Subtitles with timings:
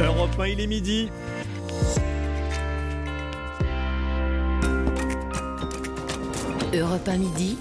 [0.00, 1.08] Europe 1, il est midi.
[6.72, 7.56] Europe 1 midi.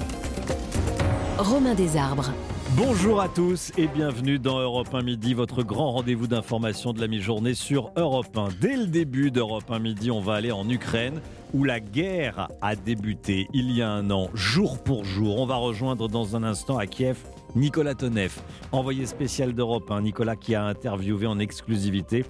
[1.40, 2.32] Romain Desarbres.
[2.76, 7.08] Bonjour à tous et bienvenue dans Europe 1 Midi, votre grand rendez-vous d'information de la
[7.08, 8.50] mi-journée sur Europe 1.
[8.62, 11.22] Dès le début d'Europe 1 Midi, on va aller en Ukraine
[11.56, 15.40] où la guerre a débuté il y a un an, jour pour jour.
[15.40, 17.18] On va rejoindre dans un instant à Kiev
[17.56, 18.34] Nicolas Tonev,
[18.72, 20.02] envoyé spécial d'Europe 1.
[20.02, 22.26] Nicolas qui a interviewé en exclusivité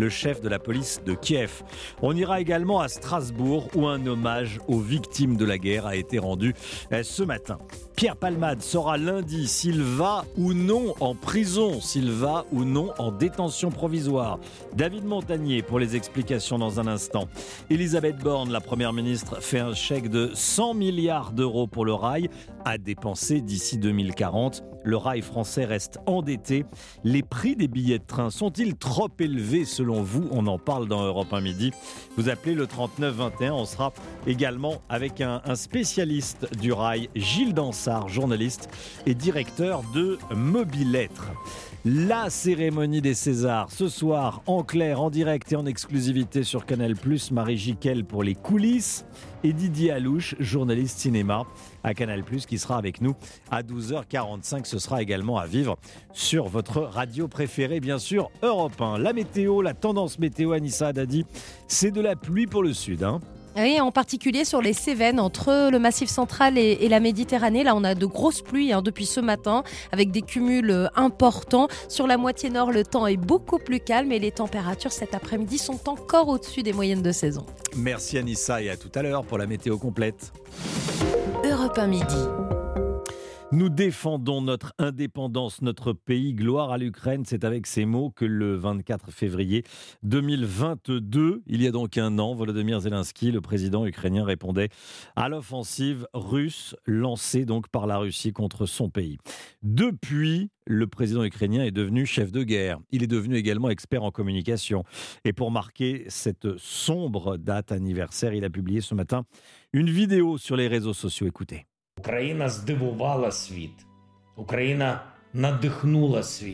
[0.00, 1.62] le chef de la police de Kiev.
[2.00, 6.18] On ira également à Strasbourg où un hommage aux victimes de la guerre a été
[6.18, 6.54] rendu
[6.92, 7.58] euh, ce matin.
[7.96, 13.12] Pierre Palmade saura lundi s'il va ou non en prison, s'il va ou non en
[13.12, 14.38] détention provisoire.
[14.74, 17.28] David Montagnier pour les explications dans un instant.
[17.68, 22.30] Elisabeth Borne, la première ministre, fait un chèque de 100 milliards d'euros pour le rail
[22.64, 24.62] à dépenser d'ici 2040.
[24.82, 26.64] Le rail français reste endetté.
[27.04, 31.04] Les prix des billets de train sont-ils trop élevés selon vous On en parle dans
[31.04, 31.72] Europe 1 Midi.
[32.16, 33.52] Vous appelez le 3921.
[33.52, 33.92] On sera
[34.26, 38.68] également avec un, spécialiste du rail, Gilles Dansard, journaliste
[39.06, 41.30] et directeur de Mobilettre.
[41.84, 46.94] La cérémonie des Césars ce soir en clair, en direct et en exclusivité sur Canal+.
[47.32, 49.04] Marie Jiquel pour les coulisses
[49.44, 51.46] et Didier Alouche, journaliste cinéma
[51.84, 53.14] à Canal+, qui sera avec nous
[53.50, 54.64] à 12h45.
[54.64, 55.76] Ce sera également à vivre
[56.12, 58.98] sur votre radio préférée, bien sûr, Europe 1.
[58.98, 61.26] La météo, la tendance météo, Anissa Haddadi,
[61.68, 63.02] c'est de la pluie pour le sud.
[63.02, 63.20] Hein.
[63.56, 67.64] Oui, en particulier sur les Cévennes, entre le Massif central et, et la Méditerranée.
[67.64, 71.68] Là, on a de grosses pluies hein, depuis ce matin, avec des cumuls euh, importants.
[71.88, 75.58] Sur la moitié nord, le temps est beaucoup plus calme et les températures cet après-midi
[75.58, 77.44] sont encore au-dessus des moyennes de saison.
[77.76, 80.32] Merci Anissa et à tout à l'heure pour la météo complète.
[81.44, 82.16] Europe 1 midi.
[83.52, 86.34] Nous défendons notre indépendance, notre pays.
[86.34, 87.24] Gloire à l'Ukraine.
[87.26, 89.64] C'est avec ces mots que le 24 février
[90.04, 94.68] 2022, il y a donc un an, Volodymyr Zelensky, le président ukrainien, répondait
[95.16, 99.18] à l'offensive russe lancée donc par la Russie contre son pays.
[99.64, 102.78] Depuis, le président ukrainien est devenu chef de guerre.
[102.92, 104.84] Il est devenu également expert en communication.
[105.24, 109.24] Et pour marquer cette sombre date anniversaire, il a publié ce matin
[109.72, 111.26] une vidéo sur les réseaux sociaux.
[111.26, 111.66] Écoutez.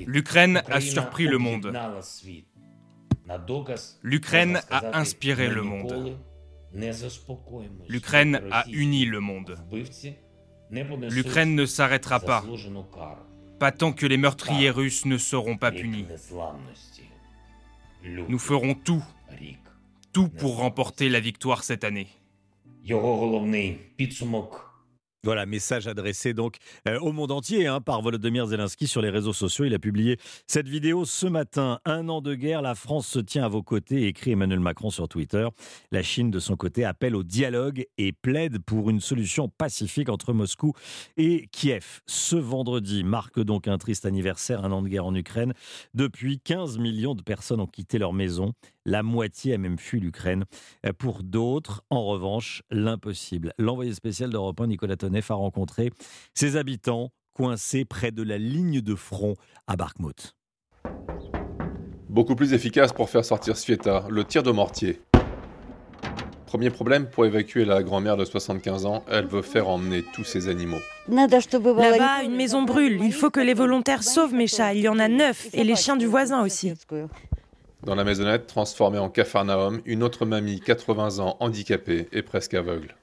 [0.06, 1.72] L'Ukraine a surpris le monde.
[4.02, 6.18] L'Ukraine a inspiré le monde.
[7.88, 9.56] L'Ukraine a uni le monde.
[10.70, 12.44] L'Ukraine ne s'arrêtera pas,
[13.58, 16.06] pas tant que les meurtriers russes ne seront pas punis.
[18.04, 19.04] Nous ferons tout,
[20.12, 22.08] tout pour remporter la victoire cette année.
[25.26, 29.32] Voilà, message adressé donc euh, au monde entier hein, par Volodymyr Zelensky sur les réseaux
[29.32, 29.64] sociaux.
[29.64, 31.80] Il a publié cette vidéo ce matin.
[31.84, 35.08] Un an de guerre, la France se tient à vos côtés, écrit Emmanuel Macron sur
[35.08, 35.48] Twitter.
[35.90, 40.32] La Chine, de son côté, appelle au dialogue et plaide pour une solution pacifique entre
[40.32, 40.74] Moscou
[41.16, 42.02] et Kiev.
[42.06, 45.54] Ce vendredi marque donc un triste anniversaire, un an de guerre en Ukraine.
[45.92, 48.52] Depuis, 15 millions de personnes ont quitté leur maison.
[48.86, 50.44] La moitié a même fui l'Ukraine.
[50.86, 53.52] Euh, pour d'autres, en revanche, l'impossible.
[53.58, 55.90] L'envoyé spécial d'Europe 1, Nicolas Tonnet, Toneff, a rencontré
[56.34, 59.34] ses habitants coincés près de la ligne de front
[59.66, 60.34] à Bakhmut.
[62.08, 65.00] Beaucoup plus efficace pour faire sortir Svieta, le tir de mortier.
[66.46, 70.48] Premier problème pour évacuer la grand-mère de 75 ans, elle veut faire emmener tous ses
[70.48, 70.78] animaux.
[71.08, 73.00] Là-bas, une maison brûle.
[73.02, 74.72] Il faut que les volontaires sauvent mes chats.
[74.72, 75.48] Il y en a neuf.
[75.52, 76.72] Et les chiens du voisin aussi.
[77.82, 82.94] Dans la maisonnette, transformée en capharnaüm, une autre mamie, 80 ans, handicapée et presque aveugle.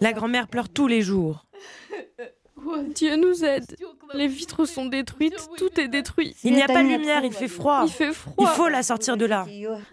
[0.00, 1.46] La grand-mère pleure tous les jours.
[2.94, 3.76] Dieu nous aide.
[4.14, 6.34] Les vitres sont détruites, tout est détruit.
[6.44, 7.82] Il n'y a pas de lumière, il fait froid.
[7.84, 8.34] Il fait froid.
[8.38, 9.46] Il faut la sortir de là.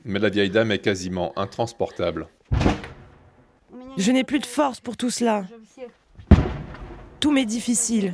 [0.03, 2.27] Mais la vieille dame est quasiment intransportable.
[3.97, 5.45] Je n'ai plus de force pour tout cela.
[7.19, 8.13] Tout m'est difficile.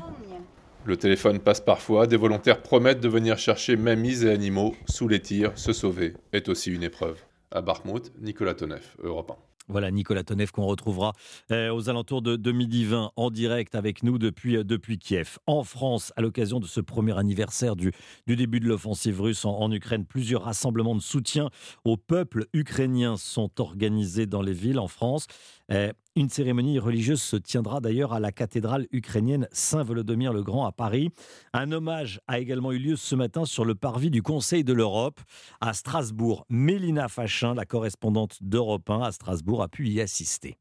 [0.85, 5.21] Le téléphone passe parfois, des volontaires promettent de venir chercher mamies et animaux sous les
[5.21, 7.19] tirs, se sauver est aussi une épreuve.
[7.51, 9.50] À Bakhmut, Nicolas Tonev, Europe 1.
[9.71, 11.13] Voilà Nicolas Tonev qu'on retrouvera
[11.49, 15.37] euh, aux alentours de, midi 20 en direct avec nous depuis, euh, depuis Kiev.
[15.47, 17.93] En France, à l'occasion de ce premier anniversaire du,
[18.27, 21.49] du début de l'offensive russe en Ukraine, plusieurs rassemblements de soutien
[21.85, 25.27] au peuple ukrainien sont organisés dans les villes en France.
[25.71, 30.73] Euh, une cérémonie religieuse se tiendra d'ailleurs à la cathédrale ukrainienne Saint-Volodymyr le Grand à
[30.73, 31.09] Paris.
[31.53, 35.21] Un hommage a également eu lieu ce matin sur le parvis du Conseil de l'Europe
[35.61, 36.45] à Strasbourg.
[36.49, 40.57] Mélina Fachin, la correspondante d'Europe 1 à Strasbourg, a pu y assister.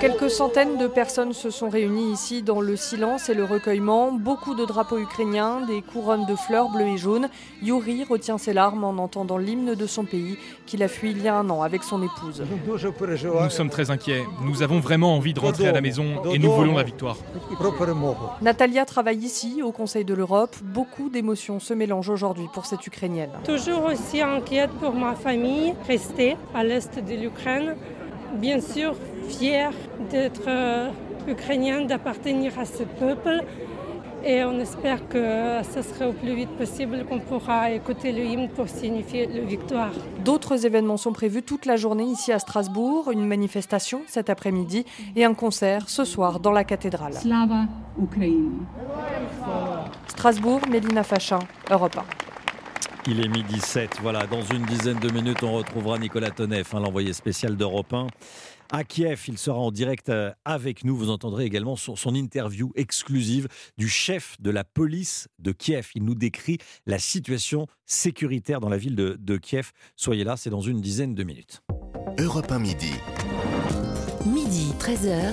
[0.00, 4.12] Quelques centaines de personnes se sont réunies ici dans le silence et le recueillement.
[4.12, 7.28] Beaucoup de drapeaux ukrainiens, des couronnes de fleurs bleues et jaunes.
[7.62, 11.28] Yuri retient ses larmes en entendant l'hymne de son pays qu'il a fui il y
[11.28, 12.42] a un an avec son épouse.
[12.66, 14.24] Nous sommes très inquiets.
[14.42, 17.18] Nous avons vraiment envie de rentrer à la maison et nous voulons la victoire.
[18.40, 20.56] Natalia travaille ici, au Conseil de l'Europe.
[20.62, 23.32] Beaucoup d'émotions se mélangent aujourd'hui pour cette Ukrainienne.
[23.44, 27.76] Toujours aussi inquiète pour ma famille, restée à l'est de l'Ukraine.
[28.34, 28.94] Bien sûr,
[29.28, 29.72] fière
[30.10, 30.90] d'être euh,
[31.26, 33.44] ukrainienne, d'appartenir à ce peuple.
[34.24, 38.48] Et on espère que ce sera au plus vite possible qu'on pourra écouter le hymne
[38.50, 39.90] pour signifier la victoire.
[40.22, 44.84] D'autres événements sont prévus toute la journée ici à Strasbourg, une manifestation cet après-midi
[45.16, 47.14] et un concert ce soir dans la cathédrale.
[47.14, 47.64] Slava
[48.00, 48.66] Ukraine.
[50.06, 51.38] Strasbourg, Mélina Fachin,
[51.70, 52.29] Europe 1.
[53.06, 53.98] Il est midi 7.
[54.02, 58.08] Voilà, dans une dizaine de minutes, on retrouvera Nicolas Toneff, hein, l'envoyé spécial d'Europe 1.
[58.72, 60.96] À Kiev, il sera en direct euh, avec nous.
[60.96, 63.48] Vous entendrez également son, son interview exclusive
[63.78, 65.88] du chef de la police de Kiev.
[65.94, 69.70] Il nous décrit la situation sécuritaire dans la ville de, de Kiev.
[69.96, 71.62] Soyez là, c'est dans une dizaine de minutes.
[72.18, 72.92] Europe 1 midi.
[74.26, 75.32] Midi 13h,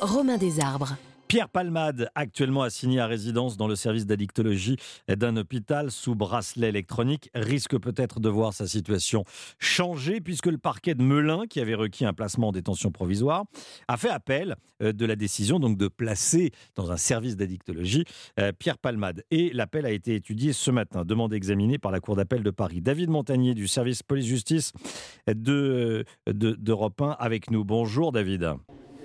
[0.00, 0.96] Romain Desarbres.
[1.30, 7.30] Pierre Palmade, actuellement assigné à résidence dans le service d'addictologie d'un hôpital sous bracelet électronique,
[7.36, 9.22] risque peut-être de voir sa situation
[9.60, 13.44] changer puisque le parquet de Melun, qui avait requis un placement en détention provisoire,
[13.86, 18.06] a fait appel euh, de la décision donc de placer dans un service d'addictologie
[18.40, 19.22] euh, Pierre Palmade.
[19.30, 22.80] Et l'appel a été étudié ce matin, demande examinée par la Cour d'appel de Paris.
[22.80, 24.72] David Montagnier du service police-justice
[25.28, 27.64] de, de, d'Europe 1 avec nous.
[27.64, 28.48] Bonjour David.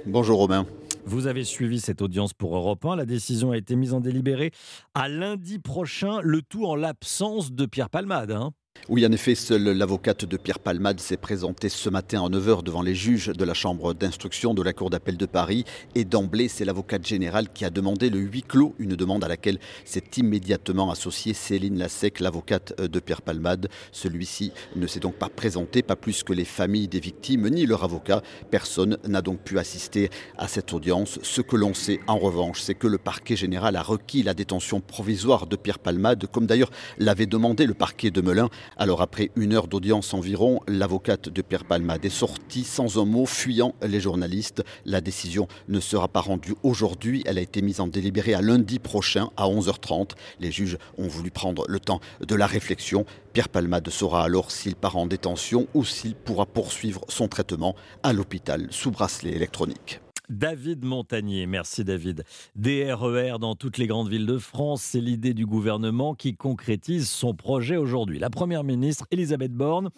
[0.08, 0.66] Bonjour Romain.
[1.08, 2.96] Vous avez suivi cette audience pour Europe 1.
[2.96, 4.52] La décision a été mise en délibéré
[4.96, 8.32] à lundi prochain, le tout en l'absence de Pierre Palmade.
[8.32, 8.54] Hein
[8.88, 12.84] oui, en effet, seule l'avocate de Pierre Palmade s'est présentée ce matin à 9h devant
[12.84, 15.66] les juges de la Chambre d'instruction de la Cour d'appel de Paris.
[15.96, 19.58] Et d'emblée, c'est l'avocate générale qui a demandé le huis clos, une demande à laquelle
[19.86, 23.70] s'est immédiatement associée Céline Lassec, l'avocate de Pierre Palmade.
[23.92, 27.84] Celui-ci ne s'est donc pas présenté, pas plus que les familles des victimes ni leur
[27.84, 28.22] avocat.
[28.52, 31.18] Personne n'a donc pu assister à cette audience.
[31.24, 34.80] Ce que l'on sait en revanche, c'est que le parquet général a requis la détention
[34.80, 38.52] provisoire de Pierre Palmade, comme d'ailleurs l'avait demandé le parquet de Melun.
[38.78, 43.26] Alors après une heure d'audience environ, l'avocate de Pierre Palmade est sortie sans un mot,
[43.26, 44.64] fuyant les journalistes.
[44.86, 47.24] La décision ne sera pas rendue aujourd'hui.
[47.26, 50.12] Elle a été mise en délibéré à lundi prochain à 11h30.
[50.40, 53.06] Les juges ont voulu prendre le temps de la réflexion.
[53.34, 58.14] Pierre Palmade saura alors s'il part en détention ou s'il pourra poursuivre son traitement à
[58.14, 60.00] l'hôpital sous bracelet électronique.
[60.30, 62.24] David Montagnier, merci David.
[62.56, 67.10] Des RER dans toutes les grandes villes de France, c'est l'idée du gouvernement qui concrétise
[67.10, 68.20] son projet aujourd'hui.
[68.20, 69.90] La Première ministre Elisabeth Borne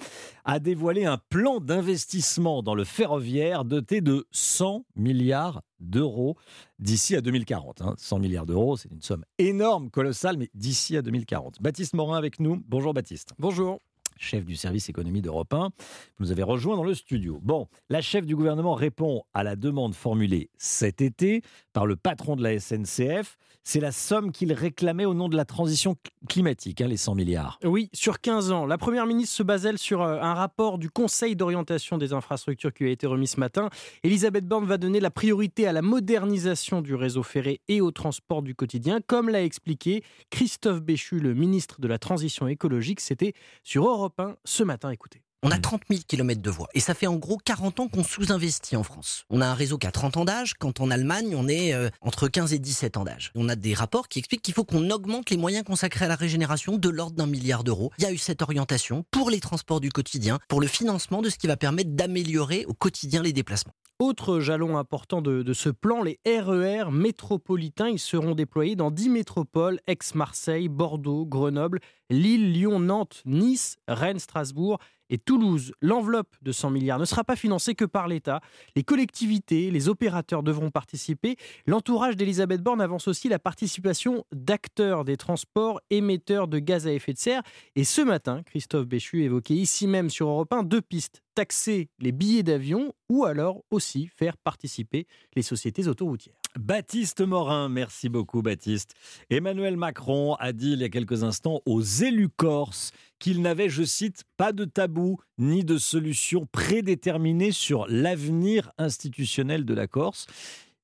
[0.45, 6.35] a dévoilé un plan d'investissement dans le ferroviaire doté de 100 milliards d'euros
[6.79, 7.83] d'ici à 2040.
[7.97, 8.19] 100 hein.
[8.19, 11.61] milliards d'euros, c'est une somme énorme, colossale, mais d'ici à 2040.
[11.61, 12.61] Baptiste Morin avec nous.
[12.67, 13.33] Bonjour Baptiste.
[13.39, 13.79] Bonjour
[14.19, 15.69] chef du service économie d'Europe 1.
[16.17, 17.39] Vous nous avez rejoint dans le studio.
[17.43, 21.41] Bon, la chef du gouvernement répond à la demande formulée cet été
[21.73, 23.37] par le patron de la SNCF.
[23.63, 25.97] C'est la somme qu'il réclamait au nom de la transition
[26.29, 27.59] climatique, hein, les 100 milliards.
[27.65, 28.65] Oui, sur 15 ans.
[28.65, 32.73] La Première ministre se base, elle, sur euh, un rapport du Conseil d'orientation des infrastructures
[32.73, 33.69] qui a été remis ce matin.
[34.03, 38.41] Elisabeth Borne va donner la priorité à la modernisation du réseau ferré et au transport
[38.41, 43.01] du quotidien, comme l'a expliqué Christophe Béchu, le ministre de la Transition écologique.
[43.01, 44.89] C'était sur Europe 1 ce matin.
[44.91, 45.21] Écoutez.
[45.43, 46.67] On a 30 000 km de voies.
[46.73, 49.23] Et ça fait en gros 40 ans qu'on sous-investit en France.
[49.29, 51.89] On a un réseau qui a 30 ans d'âge, quand en Allemagne, on est euh,
[52.01, 53.31] entre 15 et 17 ans d'âge.
[53.35, 56.15] On a des rapports qui expliquent qu'il faut qu'on augmente les moyens consacrés à la
[56.15, 57.91] régénération de l'ordre d'un milliard d'euros.
[57.99, 61.29] Il y a eu cette orientation pour les transports du quotidien, pour le financement de
[61.29, 63.73] ce qui va permettre d'améliorer au quotidien les déplacements.
[63.99, 67.89] Autre jalon important de, de, ce plan, les RER e métropolitains.
[67.89, 71.79] Ils seront déployés dans 10 métropoles, Aix-Marseille, Bordeaux, Grenoble,
[72.09, 74.79] Lille, Lyon, Nantes, Nice, Rennes, Strasbourg
[75.09, 75.73] et Toulouse.
[75.81, 78.41] L'enveloppe de 100 milliards ne sera pas financée que par l'État.
[78.75, 81.37] Les collectivités, les opérateurs devront participer.
[81.65, 87.13] L'entourage d'Elisabeth Borne avance aussi la participation d'acteurs des transports émetteurs de gaz à effet
[87.13, 87.43] de serre.
[87.75, 92.11] Et ce matin, Christophe Béchu évoquait ici même sur Europe 1 deux pistes taxer les
[92.11, 96.33] billets d'avion ou alors aussi faire participer les sociétés autoroutières.
[96.57, 98.95] Baptiste Morin, merci beaucoup Baptiste.
[99.29, 103.83] Emmanuel Macron a dit il y a quelques instants aux élus corses qu'il n'avait, je
[103.83, 110.27] cite, pas de tabou ni de solution prédéterminée sur l'avenir institutionnel de la Corse.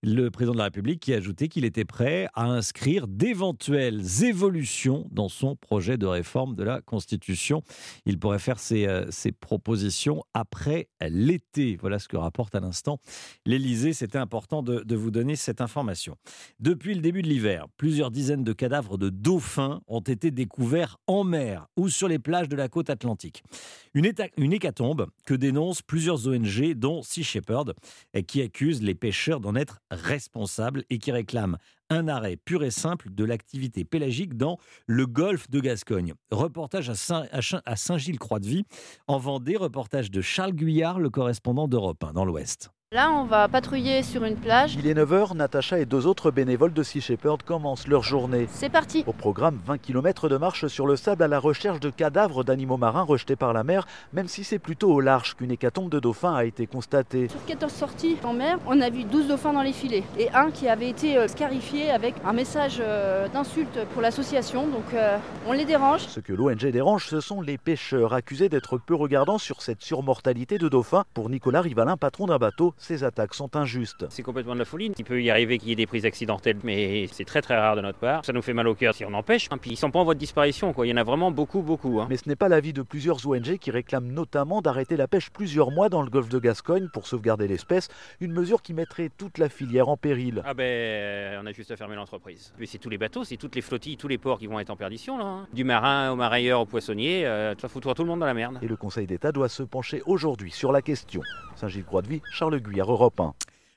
[0.03, 5.07] Le président de la République qui a ajouté qu'il était prêt à inscrire d'éventuelles évolutions
[5.11, 7.63] dans son projet de réforme de la Constitution.
[8.05, 9.05] Il pourrait faire ses, euh,
[9.39, 11.77] propositions après l'été.
[11.79, 12.99] Voilà ce que rapporte à l'instant
[13.45, 13.93] l'Élysée.
[13.93, 16.17] C'était important de, vous donner cette information.
[16.59, 21.23] Depuis le début de l'hiver, plusieurs dizaines de cadavres de dauphins ont été découverts en
[21.23, 23.41] mer ou sur les plages de la côte atlantique.
[23.93, 27.73] Une, éta- une hécatombe que dénoncent plusieurs ONG, dont Sea Shepherd,
[28.27, 31.57] qui accusent les pêcheurs d'en être responsables et qui réclament
[31.89, 34.57] un arrêt pur et simple de l'activité pélagique dans
[34.87, 36.13] le golfe de Gascogne.
[36.31, 38.65] Reportage à Saint-Gilles-Croix-de-Vie,
[39.07, 42.69] en Vendée, reportage de Charles Guyard, le correspondant d'Europe 1 dans l'Ouest.
[42.93, 44.75] Là, on va patrouiller sur une plage.
[44.75, 48.47] Il est 9h, Natacha et deux autres bénévoles de Sea Shepherd commencent leur journée.
[48.51, 49.03] C'est parti.
[49.07, 52.77] Au programme, 20 km de marche sur le sable à la recherche de cadavres d'animaux
[52.77, 56.35] marins rejetés par la mer, même si c'est plutôt au large qu'une hécatombe de dauphins
[56.35, 57.29] a été constatée.
[57.29, 60.03] Sur 14 sorties en mer, on a vu 12 dauphins dans les filets.
[60.19, 64.67] Et un qui avait été euh, scarifié avec un message euh, d'insulte pour l'association.
[64.67, 66.01] Donc euh, on les dérange.
[66.01, 70.59] Ce que l'ONG dérange, ce sont les pêcheurs accusés d'être peu regardants sur cette surmortalité
[70.59, 71.05] de dauphins.
[71.15, 74.05] Pour Nicolas Rivalin, patron d'un bateau, ces attaques sont injustes.
[74.09, 74.91] C'est complètement de la folie.
[74.97, 77.75] Il peut y arriver qu'il y ait des prises accidentelles, mais c'est très très rare
[77.75, 78.25] de notre part.
[78.25, 79.49] Ça nous fait mal au cœur si on empêche.
[79.61, 80.85] Puis ils sont pas en voie de disparition, quoi.
[80.85, 81.99] Il y en a vraiment beaucoup, beaucoup.
[82.01, 82.07] hein.
[82.09, 85.71] Mais ce n'est pas l'avis de plusieurs ONG qui réclament notamment d'arrêter la pêche plusieurs
[85.71, 87.87] mois dans le golfe de Gascogne pour sauvegarder l'espèce,
[88.19, 90.41] une mesure qui mettrait toute la filière en péril.
[90.45, 92.53] Ah ben, euh, on a juste à fermer l'entreprise.
[92.57, 94.69] Puis c'est tous les bateaux, c'est toutes les flottilles, tous les ports qui vont être
[94.69, 95.25] en perdition là.
[95.25, 95.47] hein.
[95.53, 98.57] Du marin au marailleur au poissonnier, euh, ça foutra tout le monde dans la merde.
[98.61, 101.21] Et le Conseil d'État doit se pencher aujourd'hui sur la question.
[101.55, 103.33] Saint-Gilles-Croix-de-Vie, Charles Guyard, Europe 1.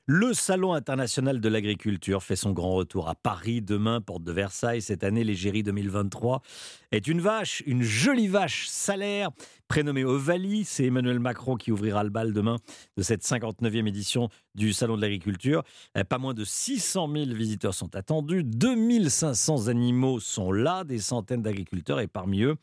[0.07, 4.81] Le Salon international de l'agriculture fait son grand retour à Paris demain, porte de Versailles.
[4.81, 6.41] Cette année, l'égérie 2023
[6.91, 9.29] est une vache, une jolie vache salaire,
[9.67, 10.63] prénommée Ovalie.
[10.63, 12.57] C'est Emmanuel Macron qui ouvrira le bal demain
[12.95, 15.63] de cette 59e édition du Salon de l'agriculture.
[15.97, 21.41] Euh, Pas moins de 600 000 visiteurs sont attendus, 2500 animaux sont là, des centaines
[21.41, 22.55] d'agriculteurs et parmi eux,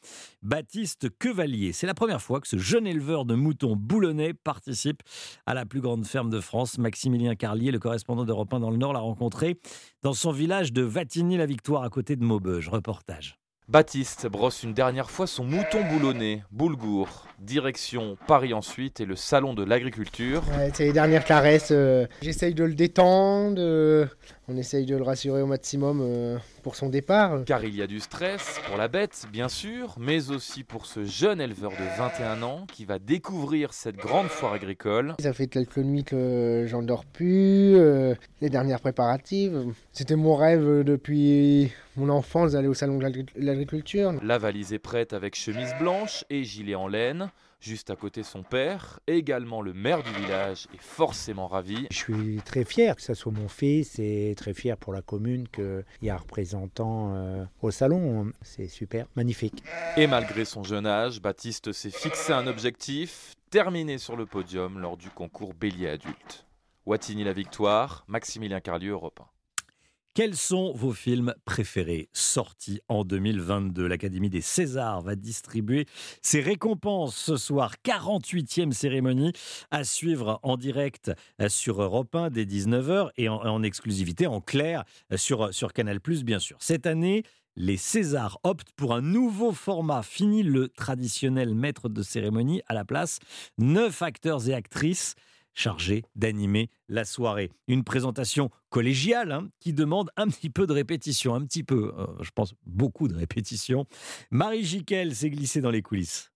[0.43, 1.73] Baptiste Quevalier.
[1.73, 5.03] C'est la première fois que ce jeune éleveur de moutons boulonnais participe
[5.47, 6.79] à la plus grande ferme de France.
[6.79, 9.59] Maximilien Carlier, le correspondant d'Europe 1 dans le Nord, l'a rencontré
[10.03, 12.69] dans son village de Vatigny-la-Victoire à côté de Maubeuge.
[12.69, 13.39] Reportage.
[13.69, 17.27] Baptiste brosse une dernière fois son mouton boulonné, Boulgour.
[17.39, 20.43] Direction Paris ensuite et le salon de l'agriculture.
[20.59, 21.71] Ouais, c'est les dernières caresses.
[21.73, 23.57] euh, J'essaye de le détendre.
[23.59, 24.07] euh,
[24.49, 27.45] on essaye de le rassurer au maximum euh, pour son départ.
[27.47, 31.05] Car il y a du stress pour la bête, bien sûr, mais aussi pour ce
[31.05, 35.15] jeune éleveur de 21 ans qui va découvrir cette grande foire agricole.
[35.19, 37.77] Ça fait quelques nuits que j'en dors plus.
[37.77, 39.65] euh, les dernières préparatives.
[39.93, 44.13] C'était mon rêve depuis mon enfance d'aller au salon de l'agri- l'agriculture.
[44.23, 47.31] La valise est prête avec chemise blanche et gilet en laine.
[47.65, 51.87] Juste à côté son père, également le maire du village, est forcément ravi.
[51.91, 55.49] Je suis très fier que ce soit mon fils et très fier pour la commune
[55.49, 58.31] qu'il y a un représentant euh, au salon.
[58.43, 59.65] C'est super, magnifique.
[59.97, 64.99] Et malgré son jeune âge, Baptiste s'est fixé un objectif, terminer sur le podium lors
[64.99, 66.45] du concours bélier adulte.
[66.85, 69.25] Wattigny la victoire, Maximilien Carlieu, Europe 1.
[70.15, 75.87] Quels sont vos films préférés sortis en 2022 L'Académie des Césars va distribuer
[76.23, 77.75] ses récompenses ce soir.
[77.85, 79.33] 48e cérémonie
[79.73, 84.41] à suivre en direct euh, sur Europe 1 dès 19h et en, en exclusivité en
[84.41, 86.59] clair euh, sur, sur Canal+, bien sûr.
[86.61, 87.25] Cette année,
[87.57, 90.05] les Césars optent pour un nouveau format.
[90.05, 92.63] Fini le traditionnel maître de cérémonie.
[92.69, 93.19] À la place,
[93.59, 95.17] neuf acteurs et actrices
[95.55, 97.51] chargés d'animer la soirée.
[97.69, 102.07] Une présentation collégiale hein, qui demande un petit peu de répétition, un petit peu, euh,
[102.21, 103.87] je pense beaucoup de répétition.
[104.31, 106.31] Marie Jiquel s'est glissée dans les coulisses.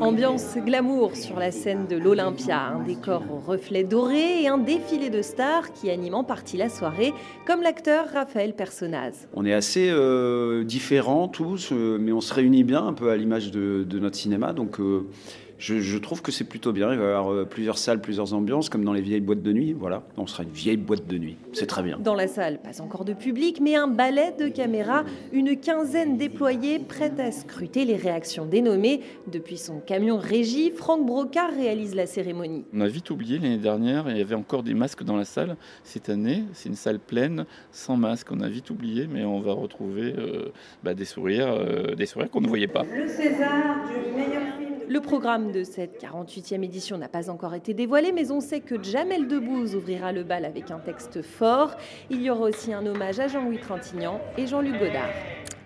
[0.00, 5.08] Ambiance glamour sur la scène de l'Olympia, un décor aux reflets dorés et un défilé
[5.08, 7.12] de stars qui animent en partie la soirée,
[7.46, 9.28] comme l'acteur Raphaël Personnaz.
[9.34, 13.16] On est assez euh, différents tous, euh, mais on se réunit bien, un peu à
[13.16, 14.52] l'image de, de notre cinéma.
[14.52, 15.06] Donc euh,
[15.58, 16.92] je, je trouve que c'est plutôt bien.
[16.92, 19.52] Il va y avoir euh, plusieurs salles, plusieurs ambiances, comme dans les vieilles boîtes de
[19.52, 19.72] nuit.
[19.72, 21.36] Voilà, on sera une vieille boîte de nuit.
[21.52, 21.98] C'est très bien.
[21.98, 26.78] Dans la salle, pas encore de public, mais un balai de caméras, une quinzaine déployés,
[26.78, 29.00] prêts à scruter les réactions dénommées.
[29.30, 32.64] Depuis son camion régie, Franck Brocard réalise la cérémonie.
[32.72, 35.56] On a vite oublié l'année dernière, il y avait encore des masques dans la salle.
[35.82, 38.28] Cette année, c'est une salle pleine, sans masque.
[38.30, 42.30] On a vite oublié, mais on va retrouver euh, bah, des sourires, euh, des sourires
[42.30, 42.82] qu'on ne voyait pas.
[42.84, 44.73] Le César du meilleur film.
[44.88, 48.82] Le programme de cette 48e édition n'a pas encore été dévoilé, mais on sait que
[48.82, 51.76] Jamel Debbouze ouvrira le bal avec un texte fort.
[52.10, 55.10] Il y aura aussi un hommage à Jean-Louis Trintignant et Jean-Luc Godard.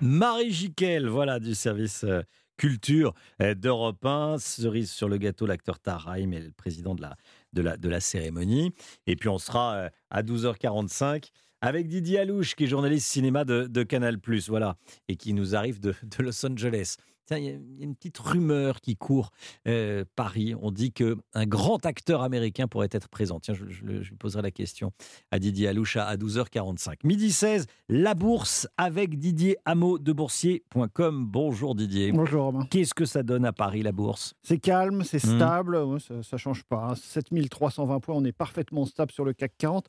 [0.00, 2.22] Marie Jiquel, voilà du service euh,
[2.56, 4.38] culture d'Europe 1.
[4.38, 7.16] Cerise sur le gâteau, l'acteur Tarheim est le président de la,
[7.52, 8.72] de, de cérémonie.
[9.06, 14.18] Et puis on sera à 12h45 avec Didier Alouche, qui est journaliste cinéma de, Canal+,
[14.48, 14.76] voilà,
[15.08, 16.96] et qui nous arrive de, Los Angeles.
[17.36, 19.30] Il y a une petite rumeur qui court
[19.66, 20.54] euh, Paris.
[20.60, 23.40] On dit que un grand acteur américain pourrait être présent.
[23.40, 24.92] Tiens, je, je, poserai la question
[25.30, 26.94] à Didier Alouche à 12h45.
[27.04, 31.26] Midi 16, la bourse avec Didier Hameau de Boursier.com.
[31.26, 32.12] Bonjour Didier.
[32.12, 32.66] Bonjour Romain.
[32.70, 34.34] Qu'est-ce que ça donne à Paris, la bourse?
[34.42, 35.36] C'est calme, c'est hmm.
[35.36, 36.94] stable, ça ne change pas.
[36.96, 39.86] 7320 points, on est parfaitement stable sur le CAC 40.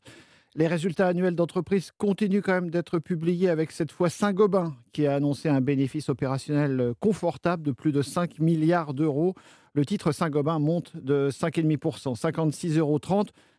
[0.56, 5.14] Les résultats annuels d'entreprise continuent quand même d'être publiés avec cette fois Saint-Gobain qui a
[5.14, 9.34] annoncé un bénéfice opérationnel confortable de plus de 5 milliards d'euros.
[9.74, 13.00] Le titre Saint-Gobain monte de 5,5%, 56,30 euros.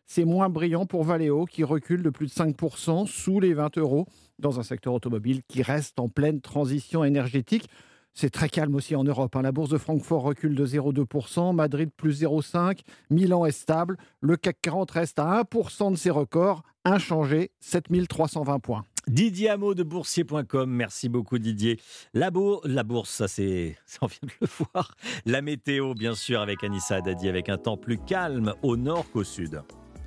[0.04, 4.06] C'est moins brillant pour Valeo qui recule de plus de 5% sous les 20 euros
[4.38, 7.70] dans un secteur automobile qui reste en pleine transition énergétique.
[8.12, 9.34] C'est très calme aussi en Europe.
[9.36, 9.40] Hein.
[9.42, 14.58] La bourse de Francfort recule de 0,2%, Madrid plus 0,5%, Milan est stable, le CAC
[14.60, 18.84] 40 reste à 1% de ses records, inchangé, 7320 points.
[19.08, 21.80] Didier Hameau de boursier.com, merci beaucoup Didier.
[22.14, 22.30] La,
[22.64, 24.94] la bourse, ça c'est, on vient de le voir.
[25.26, 29.24] La météo, bien sûr, avec Anissa Dadi, avec un temps plus calme au nord qu'au
[29.24, 29.62] sud.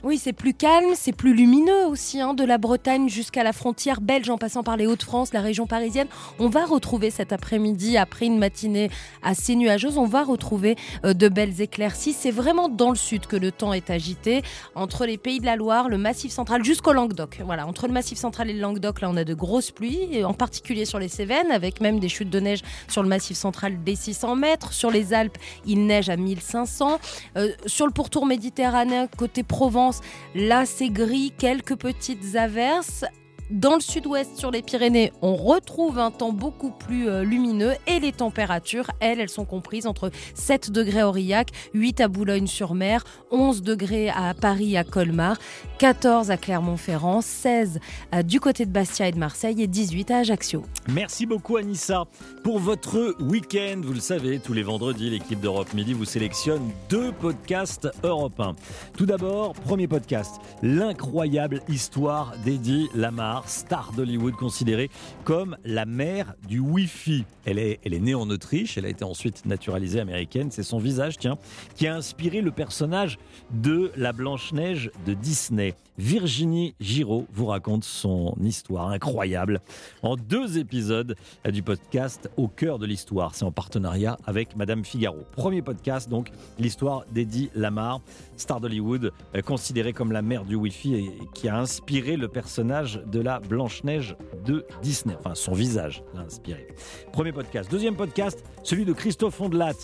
[0.06, 4.02] Oui, c'est plus calme, c'est plus lumineux aussi, hein, de la Bretagne jusqu'à la frontière
[4.02, 6.06] belge en passant par les Hauts-de-France, la région parisienne.
[6.38, 8.92] On va retrouver cet après-midi, après une matinée
[9.24, 12.14] assez nuageuse, on va retrouver euh, de belles éclaircies.
[12.14, 14.44] C'est vraiment dans le sud que le temps est agité,
[14.76, 17.42] entre les pays de la Loire, le Massif central, jusqu'au Languedoc.
[17.44, 20.36] Voilà, entre le Massif central et le Languedoc, là on a de grosses pluies, en
[20.36, 23.96] particulier sur les Cévennes, avec même des chutes de neige sur le Massif central des
[23.96, 24.72] 600 mètres.
[24.72, 27.00] Sur les Alpes, il neige à 1500.
[27.38, 29.95] Euh, sur le pourtour méditerranéen, côté Provence,
[30.34, 33.06] Là, c'est gris, quelques petites averses.
[33.52, 38.00] Dans le sud-ouest, sur les Pyrénées, on retrouve un temps beaucoup plus euh, lumineux et
[38.00, 43.62] les températures, elles, elles sont comprises entre 7 degrés à Aurillac, 8 à Boulogne-sur-Mer, 11
[43.62, 45.38] degrés à Paris, à Colmar,
[45.78, 47.80] 14 à Clermont-Ferrand, 16
[48.16, 50.64] euh, du côté de Bastia et de Marseille et 18 à Ajaccio.
[50.90, 52.06] Merci beaucoup Anissa
[52.44, 53.80] pour votre week-end.
[53.84, 58.56] Vous le savez, tous les vendredis, l'équipe d'Europe Midi vous sélectionne deux podcasts européens.
[58.98, 64.90] Tout d'abord, premier podcast, l'incroyable histoire d'Eddie Lamar star d'Hollywood considérée
[65.24, 67.26] comme la mère du Wi-Fi.
[67.46, 70.52] Elle est, elle est née en Autriche, elle a été ensuite naturalisée américaine.
[70.52, 71.38] C'est son visage, tiens,
[71.76, 73.18] qui a inspiré le personnage
[73.52, 75.76] de la Blanche-Neige de Disney.
[75.98, 79.62] Virginie Giraud vous raconte son histoire incroyable
[80.04, 81.16] en deux épisodes
[81.50, 83.36] du podcast Au cœur de l'histoire.
[83.36, 85.20] C'est en partenariat avec Madame Figaro.
[85.32, 88.02] Premier podcast, donc, l'histoire d'Eddie Lamar,
[88.36, 93.02] star d'Hollywood, euh, considérée comme la mère du Wi-Fi et qui a inspiré le personnage
[93.06, 95.16] de la Blanche-Neige de Disney.
[95.18, 96.68] Enfin, son visage l'a inspiré.
[97.14, 97.72] Premier podcast.
[97.72, 99.76] Deuxième podcast, celui de Christophe Ondelat,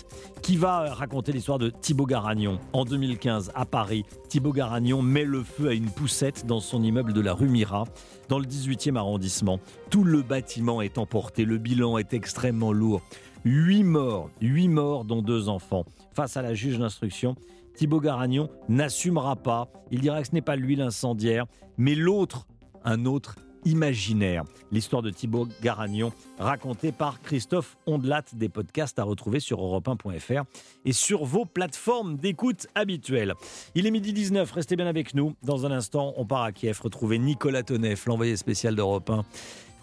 [0.42, 2.58] qui va raconter l'histoire de Thibaut Garagnon.
[2.72, 7.12] En 2015, à Paris, Thibaut Garagnon met le feu à une poussette dans son immeuble
[7.12, 7.84] de la rue Mira,
[8.28, 9.60] dans le 18e arrondissement.
[9.88, 13.02] Tout le bâtiment est emporté, le bilan est extrêmement lourd.
[13.44, 15.84] Huit morts, huit morts dont deux enfants.
[16.12, 17.36] Face à la juge d'instruction,
[17.76, 19.68] Thibaut Garagnon n'assumera pas.
[19.92, 21.46] Il dira que ce n'est pas lui l'incendiaire,
[21.78, 22.48] mais l'autre
[22.84, 24.44] un autre imaginaire.
[24.70, 30.44] L'histoire de Thibaut Garagnon, racontée par Christophe Ondelat, des podcasts à retrouver sur europe1.fr
[30.84, 33.34] et sur vos plateformes d'écoute habituelles.
[33.74, 35.34] Il est midi 19, restez bien avec nous.
[35.42, 39.24] Dans un instant, on part à Kiev retrouver Nicolas Tonev, l'envoyé spécial d'Europe 1.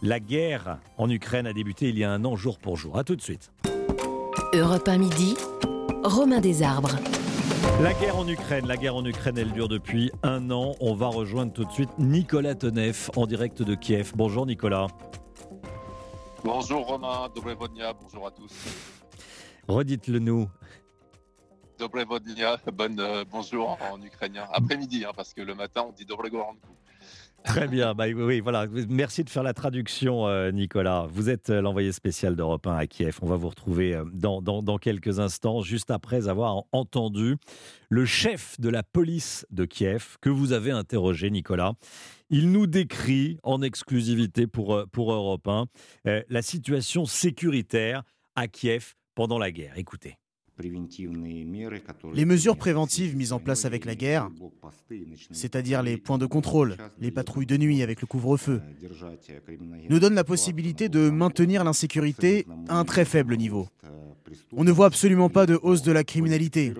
[0.02, 2.98] La guerre en Ukraine a débuté il y a un an, jour pour jour.
[2.98, 3.52] A tout de suite.
[4.54, 5.36] Europe 1 midi,
[6.04, 6.96] Romain Desarbres.
[7.78, 10.76] La guerre en Ukraine, la guerre en Ukraine, elle dure depuis un an.
[10.82, 14.12] On va rejoindre tout de suite Nicolas Tonev en direct de Kiev.
[14.16, 14.88] Bonjour Nicolas.
[16.44, 18.52] Bonjour Romain, Dobrevodnia, bonjour à tous.
[19.68, 20.50] Redites-le nous.
[21.78, 24.48] Dobrevodnia, bonne, euh, bonjour en, ukrainien.
[24.52, 26.68] Après-midi, hein, parce que le matin on dit Dobregorandku.
[27.44, 27.96] Très bien.
[27.96, 28.68] Bah, oui, voilà.
[28.90, 31.08] Merci de faire la traduction, euh, Nicolas.
[31.10, 33.18] Vous êtes euh, l'envoyé spécial d'Europe 1 à Kiev.
[33.22, 37.38] On va vous retrouver euh, dans, quelques instants, juste après avoir entendu
[37.90, 41.74] le chef de la police de Kiev que vous avez interrogé, Nicolas.
[42.30, 45.66] Il nous décrit en exclusivité pour, pour Europe 1
[46.30, 48.04] la situation sécuritaire
[48.36, 49.74] à Kiev pendant la guerre.
[49.78, 50.18] Écoutez.
[52.14, 54.30] Les mesures préventives mises en place avec la guerre,
[55.32, 58.62] c'est-à-dire les points de contrôle, les patrouilles de nuit avec le couvre-feu,
[59.90, 63.68] nous donnent la possibilité de maintenir l'insécurité à un très faible niveau.
[64.54, 66.74] On ne voit absolument pas de hausse de la criminalité.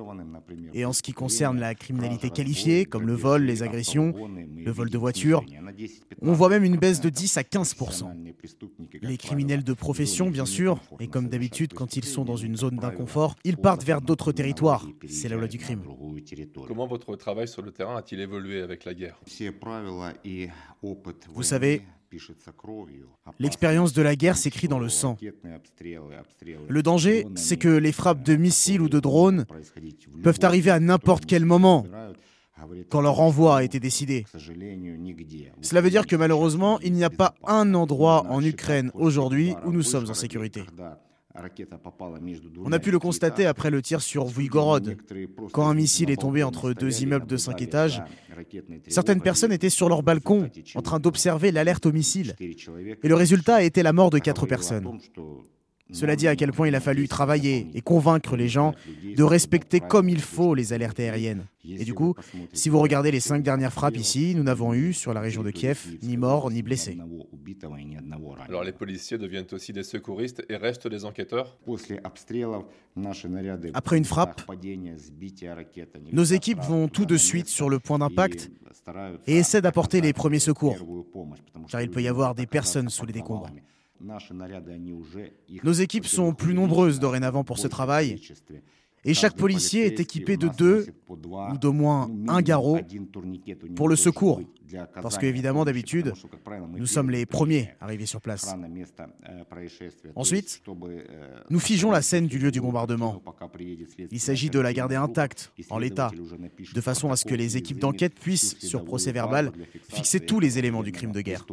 [0.74, 4.14] Et en ce qui concerne la criminalité qualifiée, comme le vol, les agressions,
[4.56, 5.44] le vol de voitures,
[6.22, 8.06] on voit même une baisse de 10 à 15%
[9.02, 12.78] Les criminels de profession, bien sûr, et comme d'habitude, quand ils sont dans une zone
[12.78, 14.86] d'inconfort, ils partent vers d'autres territoires.
[15.08, 15.84] C'est la loi du crime.
[16.68, 19.20] Comment votre travail sur le terrain a-t-il évolué avec la guerre?
[21.34, 21.84] Vous savez,
[23.40, 25.18] L'expérience de la guerre s'écrit dans le sang.
[26.68, 29.46] Le danger, c'est que les frappes de missiles ou de drones
[30.24, 31.86] peuvent arriver à n'importe quel moment,
[32.90, 34.26] quand leur envoi a été décidé.
[35.62, 39.72] Cela veut dire que malheureusement, il n'y a pas un endroit en Ukraine aujourd'hui où
[39.72, 40.64] nous sommes en sécurité.
[41.36, 44.98] On a pu le constater après le tir sur Vuigorod.
[45.52, 48.02] Quand un missile est tombé entre deux immeubles de 5 étages,
[48.88, 52.36] certaines personnes étaient sur leur balcon en train d'observer l'alerte au missile.
[52.40, 55.00] Et le résultat a été la mort de quatre personnes.
[55.92, 58.74] Cela dit à quel point il a fallu travailler et convaincre les gens
[59.16, 61.46] de respecter comme il faut les alertes aériennes.
[61.66, 62.16] Et du coup,
[62.54, 65.52] si vous regardez les cinq dernières frappes ici, nous n'avons eu, sur la région de
[65.52, 66.98] Kiev, ni morts ni blessés.
[68.48, 71.58] Alors les policiers deviennent aussi des secouristes et restent des enquêteurs
[73.74, 74.42] Après une frappe,
[76.12, 78.52] nos équipes vont tout de suite sur le point d'impact
[79.28, 80.78] et essaient d'apporter les premiers secours,
[81.70, 83.50] car il peut y avoir des personnes sous les décombres.
[85.64, 88.22] Nos équipes sont plus nombreuses dorénavant pour ce travail.
[89.06, 92.80] Et chaque policier est équipé de deux ou d'au moins un garrot
[93.76, 94.42] pour le secours.
[95.02, 96.14] Parce qu'évidemment, d'habitude,
[96.76, 98.54] nous sommes les premiers arrivés sur place.
[100.16, 100.62] Ensuite,
[101.50, 103.22] nous figeons la scène du lieu du bombardement.
[104.12, 106.12] Il s'agit de la garder intacte, en l'état,
[106.74, 109.52] de façon à ce que les équipes d'enquête puissent, sur procès verbal,
[109.90, 111.46] fixer tous les éléments du crime de guerre.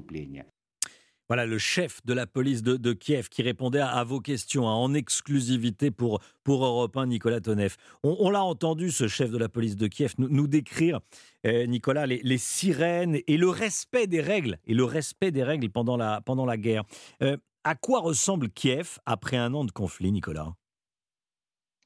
[1.29, 4.95] Voilà le chef de la police de, Kiev qui répondait à, vos questions hein, en
[4.95, 7.77] exclusivité pour, pour Europe 1, Nicolas Tonev.
[8.05, 11.01] On, l'a entendu, ce chef de la police de Kiev, nous, décrire,
[11.45, 15.97] euh, Nicolas, les, sirènes et le respect des règles, et le respect des règles pendant
[15.97, 16.85] la, pendant la guerre.
[17.23, 20.55] Euh, à quoi ressemble Kiev après un an de conflit, Nicolas?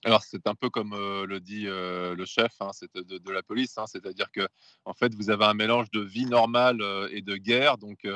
[0.05, 3.87] Alors c'est un peu comme euh, le dit le chef hein, de, la police, hein,
[3.87, 4.47] c'est-à-dire que
[4.85, 8.07] en fait vous avez un mélange de vie normale et de guerre, donc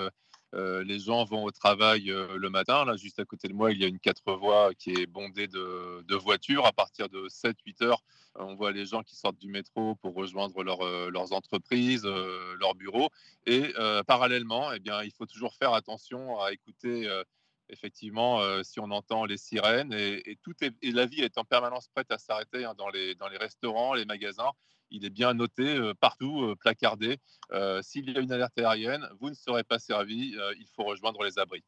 [0.55, 2.85] euh, les gens vont au travail euh, le matin.
[2.85, 5.49] Là, juste à côté de moi, il y a une quatre voies qui est bondée
[5.49, 6.65] de, voitures.
[6.67, 8.03] À partir de 7-8 heures,
[8.37, 13.11] on voit les gens qui sortent du métro pour rejoindre euh, leurs entreprises, leurs bureaux.
[13.47, 13.73] Et
[14.07, 17.09] parallèlement, eh bien, il faut toujours faire attention à écouter
[17.71, 22.11] effectivement, si on entend les sirènes et, tout et la vie est en permanence prête
[22.11, 24.53] à s'arrêter hein, dans, les, dans les restaurants, les magasins
[24.95, 27.19] il est bien noté euh, partout, euh, placardé.
[27.53, 31.23] Euh, s'il y a une alerte aérienne, vous ne serez pas servi, il faut rejoindre
[31.25, 31.63] les abris.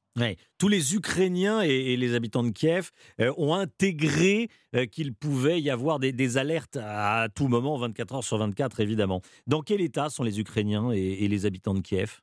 [0.59, 4.49] Tous les Ukrainiens et, les habitants de Kiev ont intégré
[4.91, 9.21] qu'il pouvait y avoir des, alertes à tout moment, 24 heures sur 24 évidemment.
[9.47, 12.21] Dans quel état sont les Ukrainiens et les habitants de Kiev?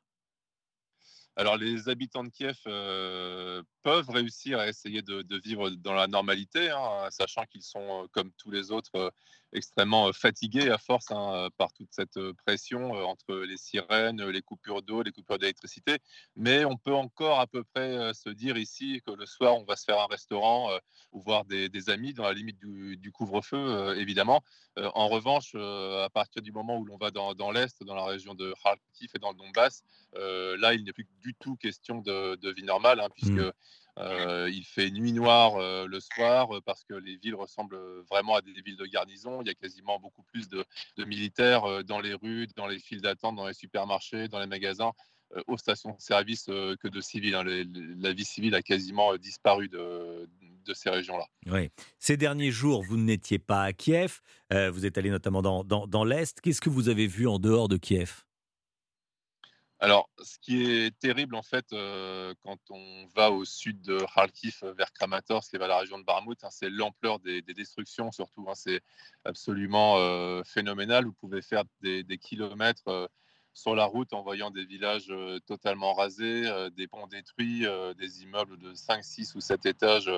[1.36, 6.70] Alors, les habitants de Kiev euh, peuvent réussir à essayer de, vivre dans la normalité,
[6.70, 9.12] hein, sachant qu'ils sont, comme tous les autres,
[9.54, 15.02] extrêmement fatigués à force hein, par toute cette pression entre les sirènes, les coupures d'eau,
[15.02, 15.98] les coupures d'électricité.
[16.36, 19.76] Mais on peut encore à peu près se dire ici que le soir, on va
[19.76, 20.70] se faire un restaurant
[21.12, 24.42] ou voir des, amis dans la limite du, couvre-feu, évidemment.
[24.76, 28.34] en revanche, à partir du moment où l'on va dans, dans l'Est, dans la région
[28.34, 29.82] de Kharkiv et dans le Donbass,
[30.14, 33.52] là, il n'est plus du tout question de, vie normale, hein, puisque mmh.
[33.98, 37.78] Euh, il fait nuit noire euh, le soir, euh, parce que les villes ressemblent
[38.10, 39.40] vraiment à des villes de garnison.
[39.40, 40.64] Il y a quasiment beaucoup plus de,
[41.04, 44.92] militaires dans les rues, dans les files d'attente, dans les supermarchés, dans les magasins,
[45.46, 47.34] aux stations de service que de civils.
[47.34, 47.44] Hein.
[47.44, 50.28] la vie civile a quasiment disparu de,
[50.72, 51.26] ces régions-là.
[51.46, 51.70] Oui.
[51.98, 56.40] Ces derniers jours, vous n'étiez pas à Kiev, vous êtes allé notamment dans l'Est.
[56.40, 58.24] Qu'est-ce que vous avez vu en dehors de Kiev?
[59.80, 64.60] Alors, ce qui est terrible, en fait, euh, quand on va au sud de Kharkiv,
[64.62, 68.46] euh, vers Kramatorsk et vers la région de Barmout, hein, c'est l'ampleur des, destructions, surtout.
[68.48, 68.80] Hein, c'est
[69.24, 71.04] absolument euh, phénoménal.
[71.04, 73.10] Vous pouvez faire des, kilomètres
[73.52, 75.12] sur la route en voyant des villages
[75.46, 76.44] totalement rasés,
[76.76, 80.10] des ponts détruits, des immeubles de 5, 6 ou 7 étages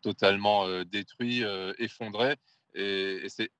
[0.00, 1.42] totalement détruits,
[1.78, 2.36] effondrés.
[2.74, 3.50] Et, c'est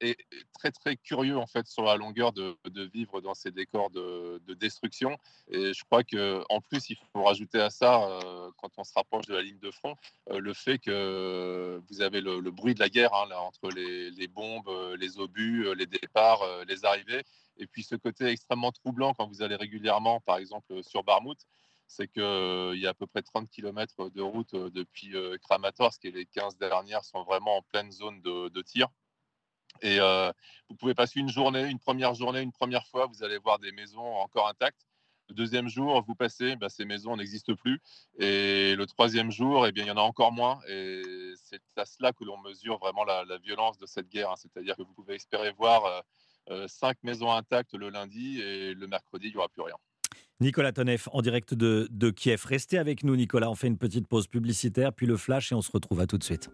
[0.52, 2.56] très très curieux en fait sur la longueur de,
[2.92, 5.16] vivre dans ces décors de, destruction.
[5.48, 8.92] Et je crois que en plus il faut rajouter à ça, euh, quand on se
[8.94, 9.96] rapproche de la ligne de front,
[10.30, 14.70] euh, le fait que vous avez le, bruit de la guerre hein, entre les, bombes,
[14.98, 17.22] les obus, les départs, les arrivées,
[17.56, 21.46] et puis ce côté extrêmement troublant quand vous allez régulièrement, par exemple sur Barmouth,
[21.86, 26.26] c'est qu'il y a à peu près 30 km de route depuis Kramatorsk et les
[26.26, 28.88] 15 dernières sont vraiment en pleine zone de tir.
[29.82, 30.30] Et euh,
[30.68, 33.72] vous pouvez passer une journée, une première journée, une première fois, vous allez voir des
[33.72, 34.86] maisons encore intactes.
[35.28, 37.80] Le deuxième jour, vous passez, bah, ces maisons n'existent plus.
[38.18, 40.60] Et le troisième jour, eh bien, il y en a encore moins.
[40.68, 41.02] Et
[41.42, 44.30] c'est à cela que l'on mesure vraiment la, violence de cette guerre.
[44.30, 44.36] Hein.
[44.36, 46.00] C'est-à-dire que vous pouvez espérer voir euh,
[46.50, 49.76] euh, cinq maisons intactes le lundi et le mercredi, il n'y aura plus rien.
[50.40, 52.44] Nicolas Tonev, en direct de, de Kiev.
[52.44, 53.50] Restez avec nous, Nicolas.
[53.50, 56.18] On fait une petite pause publicitaire, puis le flash et on se retrouve à tout
[56.18, 56.50] de suite.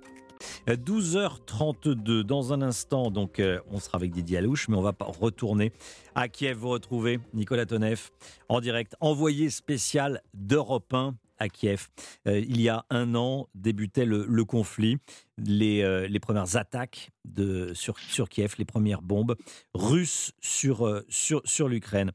[0.66, 5.72] 12h32 dans un instant, donc euh, on sera avec Didier Alouche, mais on va retourner
[6.14, 6.59] à Kiev.
[6.59, 8.11] Vous retrouvez Nicolas Tonev
[8.48, 11.88] en direct, envoyé spécial d'Europe 1 à Kiev.
[12.29, 14.98] Euh, il y a un an débutait le, conflit,
[15.40, 19.37] euh, les, premières attaques de, sur, sur, Kiev, les premières bombes
[19.74, 22.12] russes sur, euh, sur, sur l'Ukraine.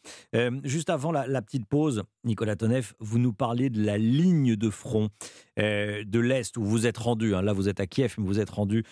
[0.64, 5.10] juste avant la, petite pause, Nicolas Tonev, vous nous parlez de la ligne de front
[5.58, 7.36] de l'Est où vous êtes rendu.
[7.36, 7.42] Hein.
[7.42, 8.86] là, vous êtes à Kiev, mais vous êtes rendu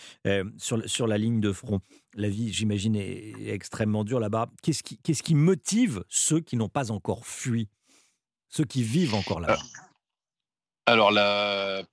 [0.57, 1.79] sur, sur la ligne de front.
[2.15, 4.49] La vie, j'imagine, est, extrêmement dure là-bas.
[4.61, 7.69] Qu'est-ce qui, qu'est-ce qui motive ceux qui n'ont pas encore fui
[8.49, 9.59] ceux qui vivent encore là-bas?
[10.85, 11.11] Alors,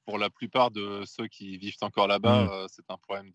[0.04, 2.48] pour la plupart de ceux qui vivent encore là-bas, mmh.
[2.48, 3.30] euh, c'est un problème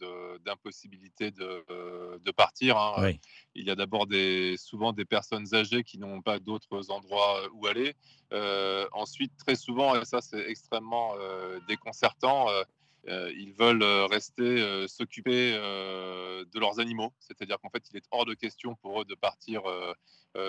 [0.46, 2.78] d'impossibilité de, euh, de, partir.
[2.78, 3.14] Hein.
[3.54, 7.50] Il y a d'abord des, souvent des personnes âgées qui n'ont pas d'autres endroits euh,
[7.54, 7.96] où aller.
[8.92, 11.14] ensuite, très souvent, et ça c'est extrêmement
[11.70, 12.48] déconcertant,
[13.08, 17.14] ils veulent rester s'occuper de leurs animaux.
[17.20, 19.62] C'est-à-dire qu'en fait, il est hors de question pour eux de partir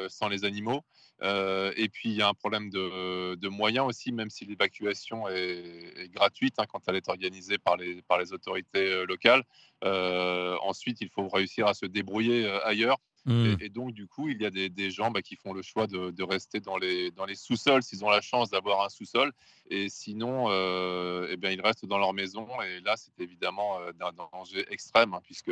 [0.09, 0.83] sans les animaux.
[1.23, 6.55] et puis, il y a un problème de, moyens aussi, même si l'évacuation est, gratuite
[6.59, 9.43] hein, quand elle est organisée par les autorités locales.
[9.83, 12.99] ensuite, il faut réussir à se débrouiller ailleurs.
[13.27, 13.57] Mmh.
[13.61, 16.23] Et, donc, du coup, il y a des, gens bah, qui font le choix de,
[16.23, 19.33] rester dans les, dans les sous-sols s'ils ont la chance d'avoir un sous-sol.
[19.69, 22.47] Et sinon, euh, eh bien, ils restent dans leur maison.
[22.63, 25.51] Et là, c'est évidemment euh, d'un danger extrême, hein, puisque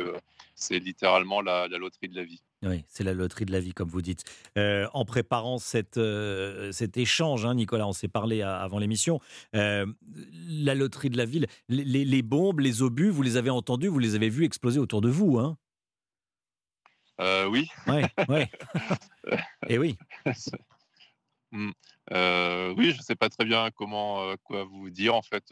[0.55, 2.41] c'est littéralement la, loterie de la vie.
[2.63, 4.23] Oui, c'est la loterie de la vie, comme vous dites.
[4.57, 5.99] Euh, en préparant cette,
[6.71, 9.19] cet échange, hein, Nicolas, on s'est parlé avant l'émission,
[9.53, 13.99] la loterie de la ville, les, les, bombes, les obus, vous les avez entendus, vous
[13.99, 15.39] les avez vus exploser autour de vous.
[15.39, 15.57] Hein
[17.21, 17.69] euh, oui.
[17.87, 18.45] Oui, oui.
[19.67, 19.97] Et oui.
[22.11, 25.43] Euh, oui, je ne sais pas très bien comment euh, quoi vous dire en fait.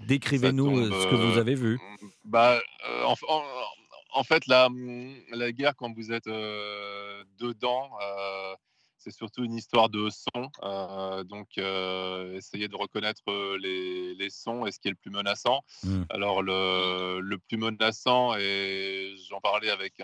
[0.00, 1.80] Décrivez-nous ce que vous avez vu.
[2.24, 2.60] Bah,
[3.04, 4.68] en, fait, la,
[5.30, 7.90] la guerre, quand vous êtes dedans,
[9.02, 10.50] c'est surtout une histoire de son.
[10.62, 15.10] Euh, donc, euh, essayer de reconnaître euh, les, sons et ce qui est le plus
[15.10, 15.62] menaçant.
[15.82, 16.02] Mmh.
[16.10, 19.94] Alors, le, plus menaçant, et j'en parlais avec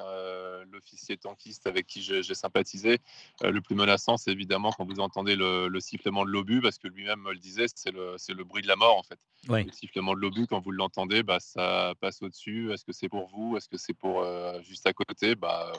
[0.73, 2.99] l'officier tankiste avec qui j'ai sympathisé,
[3.43, 7.21] le plus menaçant, c'est évidemment quand vous entendez le, sifflement de l'obus, parce que lui-même
[7.21, 9.19] me le disait, c'est le, le, bruit de la mort, en fait.
[9.49, 12.73] Le sifflement de l'obus, quand vous l'entendez, bah, ça passe au-dessus.
[12.73, 13.57] Est-ce que c'est pour vous?
[13.57, 14.27] Est-ce que c'est pour
[14.63, 15.37] juste à côté?
[15.37, 15.73] Bah,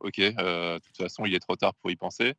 [0.00, 2.34] ok, euh, de toute façon, il est trop tard pour y penser.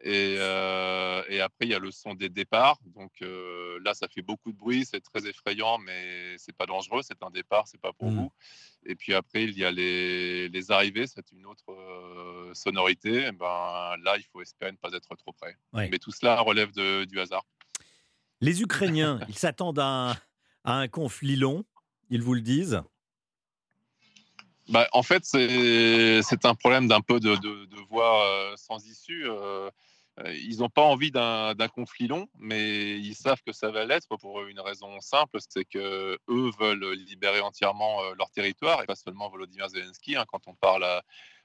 [0.00, 2.78] Et, euh, et après, il y a le son des départs.
[2.86, 7.02] Donc euh, là, ça fait beaucoup de bruit, c'est très effrayant, mais c'est pas dangereux.
[7.02, 8.16] C'est un départ, c'est pas pour mmh.
[8.16, 8.32] vous.
[8.84, 13.26] Et puis après, il y a les, les arrivées, c'est une autre sonorité.
[13.26, 15.56] Et ben, là, il faut espérer ne pas être trop près.
[15.72, 17.44] Mais tout cela relève de, du hasard.
[18.40, 20.16] Les Ukrainiens, ils s'attendent à,
[20.64, 21.64] à un conflit long,
[22.10, 22.82] ils vous le disent
[24.68, 29.24] bah, en fait, c'est un problème d'un peu de, de, voie euh, sans issue.
[29.26, 29.70] Euh,
[30.20, 34.16] euh, ils n'ont pas envie d'un conflit long, mais ils savent que ça va l'être
[34.18, 39.30] pour une raison simple, c'est que eux veulent libérer entièrement leur territoire et pas seulement
[39.30, 40.16] Volodymyr Zelensky.
[40.16, 41.02] Hein, quand on parle à,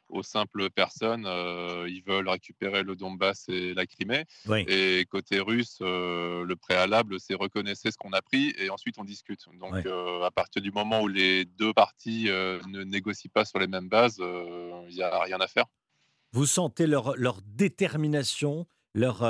[0.09, 1.25] aux simples personnes.
[1.25, 4.25] Euh, ils veulent récupérer le Donbass et la Crimée.
[4.67, 9.03] Et côté russe, euh, le préalable, c'est reconnaissez ce qu'on a pris et ensuite on
[9.03, 9.45] discute.
[9.59, 13.67] Donc euh, à partir du moment où les deux parties ne négocient pas sur les
[13.67, 15.65] mêmes bases, il n'y a rien à faire.
[16.33, 19.23] Vous sentez leur, leur détermination, leur,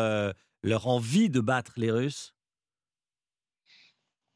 [0.63, 2.33] leur envie de battre les Russes?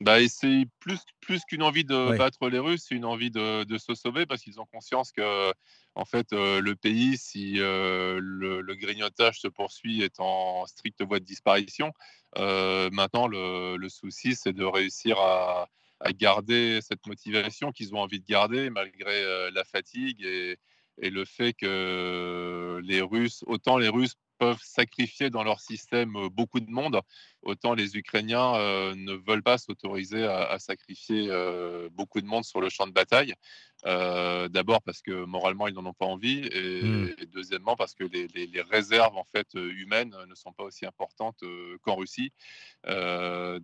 [0.02, 3.78] Bah, c'est plus, plus qu'une envie de battre les Russes, c'est une envie de, de,
[3.78, 5.54] se sauver parce qu'ils ont conscience que
[5.94, 11.20] en fait, euh, le pays, si euh, le, grignotage se poursuit, est en stricte voie
[11.20, 11.94] de disparition.
[12.40, 15.68] Euh, maintenant, le, le souci, c'est de réussir à,
[16.00, 20.58] à, garder cette motivation qu'ils ont envie de garder malgré la fatigue et,
[20.98, 26.30] et, le fait que les Russes, autant les Russes peuvent sacrifier dans leur système euh,
[26.30, 27.00] beaucoup de monde,
[27.44, 32.60] autant les Ukrainiens euh, ne veulent pas s'autoriser à, sacrifier euh, beaucoup de monde sur
[32.60, 33.36] le champ de bataille.
[33.84, 37.10] D'abord parce que moralement ils n'en ont pas envie, hmm.
[37.20, 41.44] et, deuxièmement parce que les, réserves en fait humaines ne sont pas aussi importantes
[41.82, 42.32] qu'en Russie.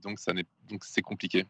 [0.03, 0.33] donc ça
[0.69, 1.45] donc c'est compliqué.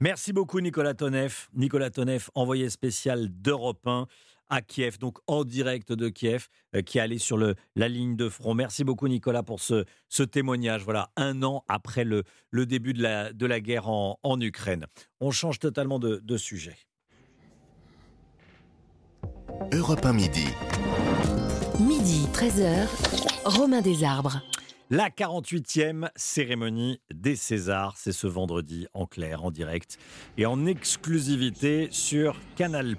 [0.00, 1.48] Merci beaucoup Nicolas Tonev.
[1.54, 4.08] Nicolas Tonev, envoyé spécial d'Europe 1
[4.52, 6.48] à Kiev, donc en direct de Kiev,
[6.84, 8.52] qui est allé sur le, la ligne de front.
[8.52, 10.84] Merci beaucoup Nicolas pour ce, ce témoignage.
[10.84, 14.84] Voilà, un an après le, le début de la, de la guerre en, en Ukraine.
[15.20, 16.76] On change totalement de, de sujet.
[19.72, 20.46] Europe 1 midi.
[21.80, 22.86] Midi 13h,
[23.46, 24.42] Romain Desarbres.
[24.90, 29.98] La 48e cérémonie des Césars, c'est ce vendredi en clair, en direct
[30.36, 32.96] et en exclusivité sur Canal+.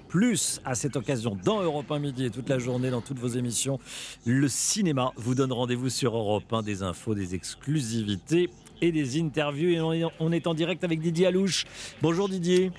[0.64, 3.78] À cette occasion, dans Europe 1 Midi et toute la journée, dans toutes vos émissions,
[4.24, 9.70] le cinéma vous donne rendez-vous sur Europe 1, des infos, des exclusivités et des interviews.
[9.70, 11.64] Et on est en direct avec Didier Alouche.
[12.02, 12.72] Bonjour Didier.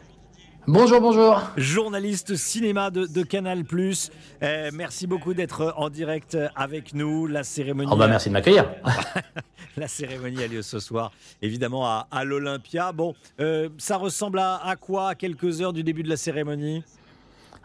[0.67, 1.43] Bonjour, bonjour.
[1.57, 3.63] Journaliste cinéma de, Canal+.
[4.41, 7.27] Euh, merci beaucoup d'être en direct avec nous.
[7.27, 7.91] La cérémonie.
[7.93, 8.65] Oh bah merci de m'accueillir.
[9.77, 11.11] la cérémonie a lieu ce soir,
[11.43, 12.91] évidemment à, l'Olympia.
[12.93, 16.83] Bon, euh, ça ressemble à, à quoi à quelques heures du début de la cérémonie?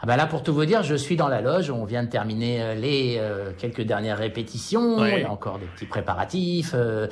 [0.02, 1.70] Ah bah là, pour tout vous dire, je suis dans la loge.
[1.70, 5.04] On vient de terminer euh, les euh, quelques dernières répétitions.
[5.04, 6.72] Il y a encore des petits préparatifs.
[6.74, 7.06] Euh,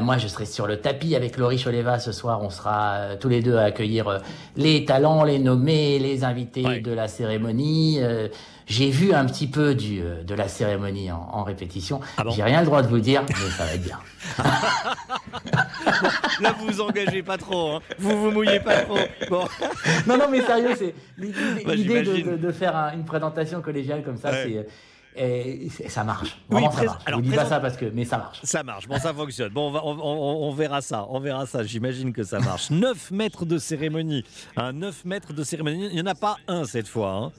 [0.00, 2.40] moi, je serai sur le tapis avec Laurie Choleva ce soir.
[2.42, 4.22] On sera tous les deux à accueillir
[4.56, 8.00] les talents, les nommés, les invités de la cérémonie.
[8.72, 12.00] J'ai vu un petit peu du, de la cérémonie en, répétition.
[12.16, 13.98] Ah J'ai rien le droit de vous dire, mais ça va être bien.
[16.40, 17.72] là, vous vous engagez pas trop.
[17.72, 17.80] Hein.
[17.98, 18.96] Vous vous mouillez pas trop.
[19.28, 19.46] Bon.
[20.06, 24.66] Non, non, mais sérieux, c'est l'idée de, de, faire une présentation collégiale comme ça, c'est.
[25.14, 26.38] Et ça marche.
[26.48, 27.02] Vraiment, ça marche.
[27.04, 28.40] Alors, je vous dis pas ça parce que, mais ça marche.
[28.42, 28.88] Ça marche.
[28.88, 29.52] Bon, ça fonctionne.
[29.52, 31.06] Bon, on, on, on, verra ça.
[31.10, 31.62] On verra ça.
[31.62, 32.70] J'imagine que ça marche.
[32.70, 34.24] 9 mètres de cérémonie.
[34.56, 35.88] Un 9 mètres de cérémonie.
[35.88, 37.10] Il n'y en a pas un cette fois.
[37.10, 37.32] Hein.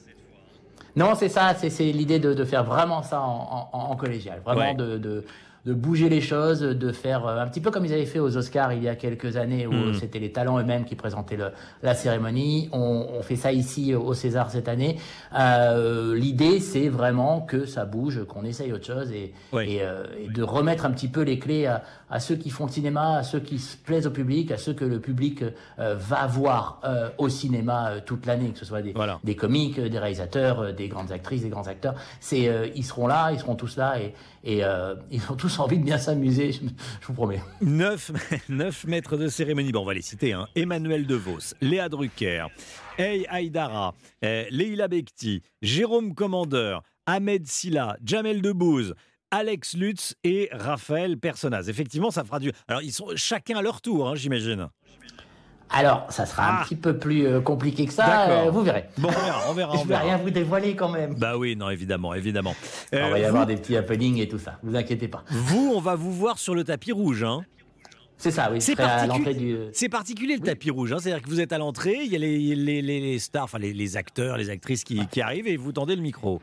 [0.96, 1.54] Non, c'est ça.
[1.54, 4.40] C'est l'idée de, de, faire vraiment ça en, en, collégial.
[4.44, 5.24] Vraiment de, de
[5.66, 8.36] de bouger les choses, de faire euh, un petit peu comme ils avaient fait aux
[8.36, 9.94] Oscars il y a quelques années où hmm.
[9.94, 11.50] c'était les talents eux-mêmes qui présentaient le,
[11.82, 12.68] la cérémonie.
[12.72, 14.98] On, on, fait ça ici au César cette année.
[15.38, 20.28] Euh, L'idée, c'est vraiment que ça bouge, qu'on essaye autre chose et, et, euh, et,
[20.28, 23.22] de remettre un petit peu les clés à, à, ceux qui font le cinéma, à
[23.22, 25.42] ceux qui se plaisent au public, à ceux que le public
[25.78, 29.98] euh, va voir euh, au cinéma toute l'année, que ce soit des, des comiques, des
[29.98, 31.94] réalisateurs, des grandes actrices, des grands acteurs.
[32.20, 34.12] C'est ils seront là, ils seront tous là et,
[34.44, 34.62] et
[35.10, 36.60] ils ont tous envie de bien s'amuser, je,
[37.06, 37.40] vous promets.
[37.62, 38.12] 9,
[38.48, 40.46] 9 mètres de cérémonie, bon, on va les citer, hein.
[40.54, 42.46] Emmanuel DeVos, Léa Drucker,
[42.98, 48.94] Hey Aïdara, eh, Leila Bekti, Jérôme Commandeur, Ahmed Silla, Jamel Debbouze,
[49.30, 51.68] Alex Lutz et Raphaël Personnaz.
[51.68, 52.52] Effectivement, ça fera du.
[52.68, 54.68] Alors, ils sont chacun à leur tour, hein, j'imagine.
[55.70, 56.64] Alors, ça sera un ah.
[56.64, 58.28] petit peu plus euh, compliqué que ça.
[58.28, 58.84] Euh, vous verrez.
[58.98, 59.08] Bon,
[59.48, 61.14] on verra, Je ne vais rien vous dévoiler quand même.
[61.14, 62.54] Bah oui, non, évidemment, évidemment.
[62.92, 64.58] on va y euh, avoir des petits happenings et tout ça.
[64.62, 65.24] Vous inquiétez pas.
[65.30, 67.44] Vous, on va vous voir sur le tapis rouge, hein.
[68.16, 68.60] C'est ça, oui.
[68.60, 69.88] C'est du...
[69.90, 70.92] particulier le tapis rouge.
[70.92, 70.98] Hein.
[71.00, 73.96] C'est-à-dire que vous êtes à l'entrée, il y a les, les, les stars, enfin les,
[73.96, 76.40] acteurs, les actrices qui, qui, arrivent et vous tendez le micro.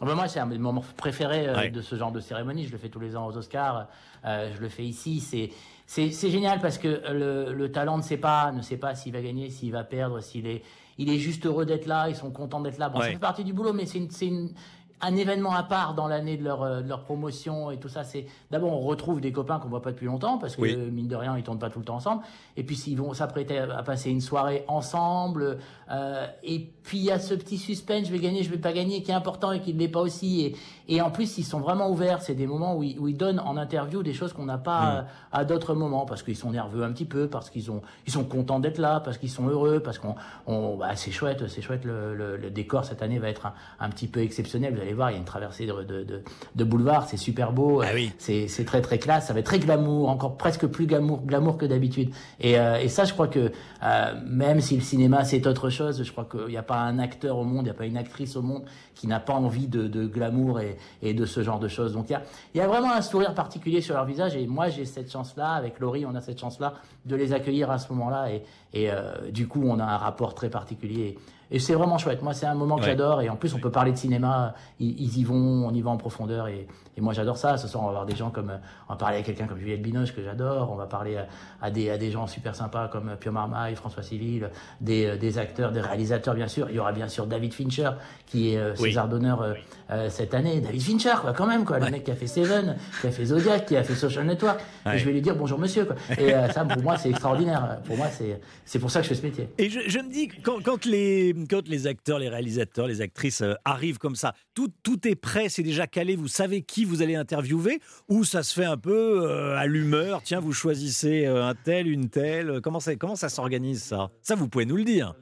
[0.00, 2.66] Ben moi, c'est un moment préféré de ce genre de cérémonie.
[2.66, 3.88] Je le fais tous les ans aux Oscars.
[4.24, 5.20] je le fais ici.
[5.20, 5.50] C'est
[5.86, 9.22] c'est génial parce que le, le, talent ne sait pas, ne sait pas s'il va
[9.22, 10.62] gagner, s'il va perdre, s'il est,
[10.98, 12.88] il est juste heureux d'être là, ils sont contents d'être là.
[12.88, 14.50] Bon, ça fait partie du boulot, mais c'est une, une,
[15.00, 18.02] un événement à part dans l'année de leur, euh, de leur promotion et tout ça.
[18.02, 21.16] C'est d'abord on retrouve des copains qu'on voit pas depuis longtemps parce que mine de
[21.16, 22.22] rien ils tournent pas tout le temps ensemble.
[22.56, 25.58] Et puis s'ils vont s'apprêter à passer une soirée ensemble.
[25.90, 28.72] Euh, et puis il y a ce petit suspense, je vais gagner, je vais pas
[28.72, 30.46] gagner, qui est important et qui ne l'est pas aussi.
[30.46, 30.56] Et,
[30.88, 32.22] et en plus ils sont vraiment ouverts.
[32.22, 35.02] C'est des moments où ils, où ils donnent en interview des choses qu'on n'a pas
[35.02, 35.06] mm.
[35.32, 38.24] à, d'autres moments parce qu'ils sont nerveux un petit peu, parce qu'ils ont ils sont
[38.24, 40.14] contents d'être là, parce qu'ils sont heureux, parce qu'on
[40.46, 41.84] on, bah, c'est chouette, c'est chouette.
[41.84, 45.10] Le, le, le, décor cette année va être un, un petit peu exceptionnel allez voir,
[45.10, 46.22] il y a une traversée de, de,
[46.54, 50.08] de, boulevard, c'est super beau, ah c'est très très classe, ça va être très glamour,
[50.08, 52.10] encore presque plus glamour, glamour que d'habitude.
[52.40, 56.02] Et, euh, et, ça, je crois que euh, même si le cinéma c'est autre chose,
[56.02, 57.96] je crois qu'il n'y a pas un acteur au monde, il n'y a pas une
[57.96, 61.58] actrice au monde qui n'a pas envie de, de glamour et, et, de ce genre
[61.58, 61.92] de choses.
[61.92, 62.22] Donc il y a,
[62.54, 65.80] y a vraiment un sourire particulier sur leur visage et moi j'ai cette chance-là, avec
[65.80, 69.46] Laurie on a cette chance-là de les accueillir à ce moment-là et, et euh, du
[69.48, 71.18] coup on a un rapport très particulier.
[71.50, 72.22] Et c'est vraiment chouette.
[72.22, 73.22] Moi, c'est un moment que j'adore.
[73.22, 74.54] Et en plus, on peut parler de cinéma.
[74.80, 76.48] Ils, y vont, on y va en profondeur.
[76.48, 77.56] Et, et moi, j'adore ça.
[77.56, 78.52] Ce soir, on va avoir des gens comme,
[78.88, 80.72] on va parler à quelqu'un comme Juliette Binoche que j'adore.
[80.72, 81.18] On va parler
[81.62, 85.70] à, des, à des gens super sympas comme Pio Marmaille, François Civil, des, des acteurs,
[85.70, 86.68] des réalisateurs, bien sûr.
[86.70, 87.90] Il y aura bien sûr David Fincher,
[88.26, 89.54] qui est euh, César d'honneur euh,
[89.90, 90.60] euh, cette année.
[90.60, 91.78] David Fincher, quoi, quand même, quoi.
[91.78, 94.60] Le mec qui a fait Seven, qui a fait Zodiac, qui a fait Social Network.
[94.92, 95.96] Et je vais lui dire bonjour, monsieur, quoi.
[96.18, 97.78] Et ça, pour moi, c'est extraordinaire.
[97.84, 99.48] Pour moi, c'est, c'est pour ça que je fais ce métier.
[99.58, 103.42] Et je, je me dis, quand, quand, les, quand les acteurs, les réalisateurs, les actrices
[103.64, 107.14] arrivent comme ça, tout, tout est prêt, c'est déjà calé, vous savez qui vous allez
[107.14, 111.54] interviewer ou ça se fait un peu euh, à l'humeur Tiens, vous choisissez euh, un
[111.54, 112.60] tel, une telle.
[112.62, 114.10] Comment ça, comment ça s'organise ça?
[114.22, 115.14] Ça, vous pouvez nous le dire.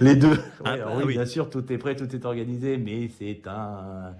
[0.00, 0.38] Les deux.
[0.64, 1.14] Ah, bah oui, oui.
[1.14, 4.14] bien sûr, tout est prêt, tout est organisé, mais c'est un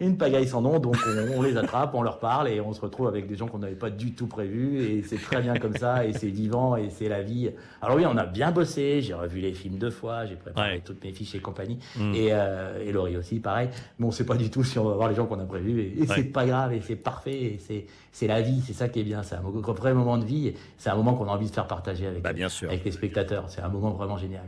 [0.00, 2.80] une pagaille sans nom, donc on, on les attrape, on leur parle et on se
[2.80, 5.76] retrouve avec des gens qu'on n'avait pas du tout prévus et c'est très bien comme
[5.76, 7.50] ça et c'est vivant et c'est la vie.
[7.80, 11.02] Alors oui, on a bien bossé, j'ai revu les films deux fois, j'ai préparé toutes
[11.04, 12.14] mes fiches et compagnie Mm.
[12.14, 13.68] et, euh, et Laurie aussi, pareil.
[13.98, 15.80] Mais on sait pas du tout si on va voir les gens qu'on a prévus
[15.80, 16.06] et, et Ouais.
[16.16, 19.04] c'est pas grave et c'est parfait et c'est c'est la vie, c'est ça qui est
[19.04, 21.66] bien, c'est un vrai moment de vie, c'est un moment qu'on a envie de faire
[21.66, 23.46] partager avec, Bah, avec les spectateurs.
[23.48, 24.42] C'est un moment vraiment génial.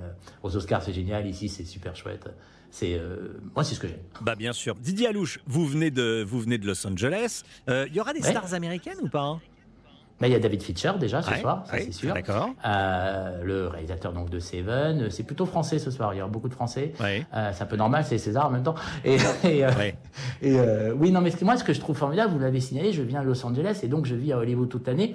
[0.44, 2.28] Aux Oscars, c'est génial, ici c'est super chouette.
[2.70, 3.98] C'est euh, moi c'est ce que j'aime.
[4.20, 4.74] Bah bien sûr.
[4.74, 7.42] Didier Alouche, vous venez de, vous venez de Los Angeles.
[7.68, 8.30] Euh, Il y aura des Ouais.
[8.30, 9.40] stars américaines ou pas hein?
[10.18, 12.14] Bah, il y a David Fincher déjà ce Ouais, soir, ouais, c'est sûr.
[12.14, 12.48] d'accord.
[12.64, 16.14] Euh, le réalisateur donc de Seven, c'est plutôt français ce soir.
[16.14, 16.94] Il y aura beaucoup de français.
[17.00, 17.26] Ouais.
[17.34, 18.76] Euh, c'est un peu normal, c'est César en même temps.
[19.04, 19.70] Et, et, euh,
[20.40, 23.02] et, euh, oui, non, mais moi, ce que je trouve formidable, vous l'avez signalé, je
[23.02, 25.14] viens de Los Angeles et donc je vis à Hollywood toute l'année.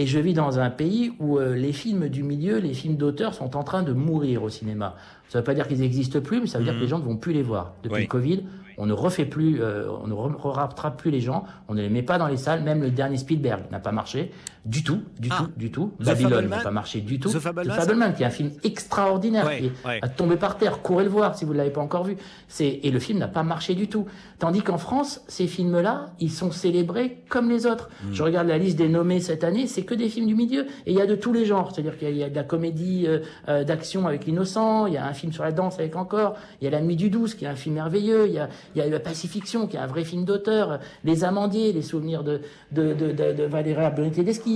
[0.00, 3.34] Et je vis dans un pays où euh, les films du milieu, les films d'auteur
[3.34, 4.94] sont en train de mourir au cinéma.
[5.28, 6.98] Ça ne veut pas dire qu'ils n'existent plus, mais ça veut dire que les gens
[6.98, 7.74] ne vont plus les voir.
[7.82, 8.00] Depuis Oui.
[8.04, 8.42] le Covid,
[8.78, 12.00] on ne refait plus, euh, on ne rattrape plus les gens, on ne les met
[12.02, 12.62] pas dans les salles.
[12.62, 14.30] Même le dernier Spielberg n'a pas marché
[14.66, 15.92] du tout, du tout, du tout.
[16.00, 17.30] The Babylone n'a pas marché du tout.
[17.30, 19.98] The Fableman, qui est un film extraordinaire, Ouais, qui ouais.
[20.02, 20.82] à tomber par terre.
[20.82, 22.16] Courez le voir si vous ne l'avez pas encore vu.
[22.48, 24.06] C'est et le film n'a pas marché du tout.
[24.38, 27.88] Tandis qu'en France, ces films-là, ils sont célébrés comme les autres.
[28.04, 28.12] Hmm.
[28.12, 30.92] Je regarde la liste des nommés cette année, c'est que des films du milieu et
[30.92, 31.72] il y a de tous les genres.
[31.74, 34.96] C'est-à-dire qu'il y a- a de la comédie euh, euh, d'action avec l'innocent, il y
[34.98, 37.34] a un film sur la danse avec encore, il y a La Nuit du 12
[37.34, 39.80] qui est un film merveilleux, il y a, il y a la Pacifiction qui est
[39.80, 42.40] un vrai film d'auteur, Les Amandiers, les souvenirs de
[42.72, 43.44] de de, de, de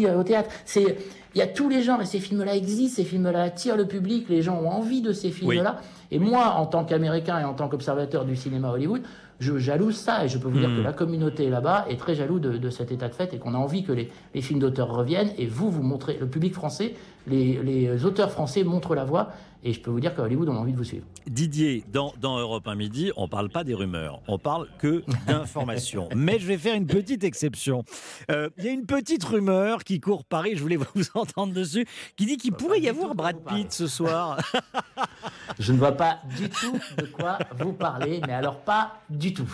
[0.02, 0.50] euh, au théâtre.
[0.64, 0.96] C'est
[1.34, 4.26] il y a tous les genres et ces films-là existent, ces films-là attirent le public,
[4.28, 5.80] les gens ont envie de ces films-là.
[6.12, 9.02] Et moi, en tant qu'Américain et en tant qu'observateur du cinéma Hollywood,
[9.40, 10.76] je jalouse ça et je peux vous dire Hmm.
[10.76, 13.54] que la communauté là-bas est très jaloux de, de cet état de fait et qu'on
[13.54, 16.94] a envie que les, les films d'auteurs reviennent et vous, vous montrez, le public français,
[17.26, 19.30] les, les auteurs français montrent la voie
[19.64, 21.04] et je peux vous dire qu'à Hollywood, on a envie de vous suivre.
[21.26, 26.08] Didier, dans, dans Europe 1 Midi, on parle pas des rumeurs, on parle que d'informations.
[26.14, 27.82] Mais je vais faire une petite exception.
[28.30, 31.86] Euh, Il y a une petite rumeur qui court Paris, je voulais vous entendre dessus,
[32.16, 34.38] qui dit qu'il pourrait y avoir Brad Pitt ce soir.
[35.58, 39.48] Je ne vois pas du tout de quoi vous parlez, mais alors pas du tout.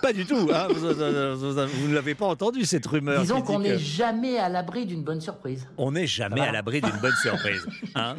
[0.00, 3.20] Pas du tout, hein, vous, vous- vous ne l'avez pas entendu cette rumeur.
[3.20, 5.66] Disons qu'on n'est jamais à l'abri d'une bonne surprise.
[5.76, 7.66] On n'est jamais à l'abri d'une bonne surprise.
[7.94, 8.16] Hein,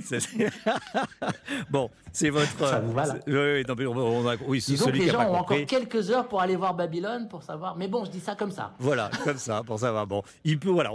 [1.70, 2.58] bon, c'est votre.
[2.68, 5.56] Ça vous va, là oui, non, mais on- a- oui, que les gens ont compris.
[5.64, 7.76] encore quelques heures pour aller voir Babylone pour savoir.
[7.76, 8.74] Mais bon, je dis ça comme ça.
[8.80, 10.06] Voilà, comme ça, pour savoir.
[10.08, 10.92] Bon, il peut, voilà,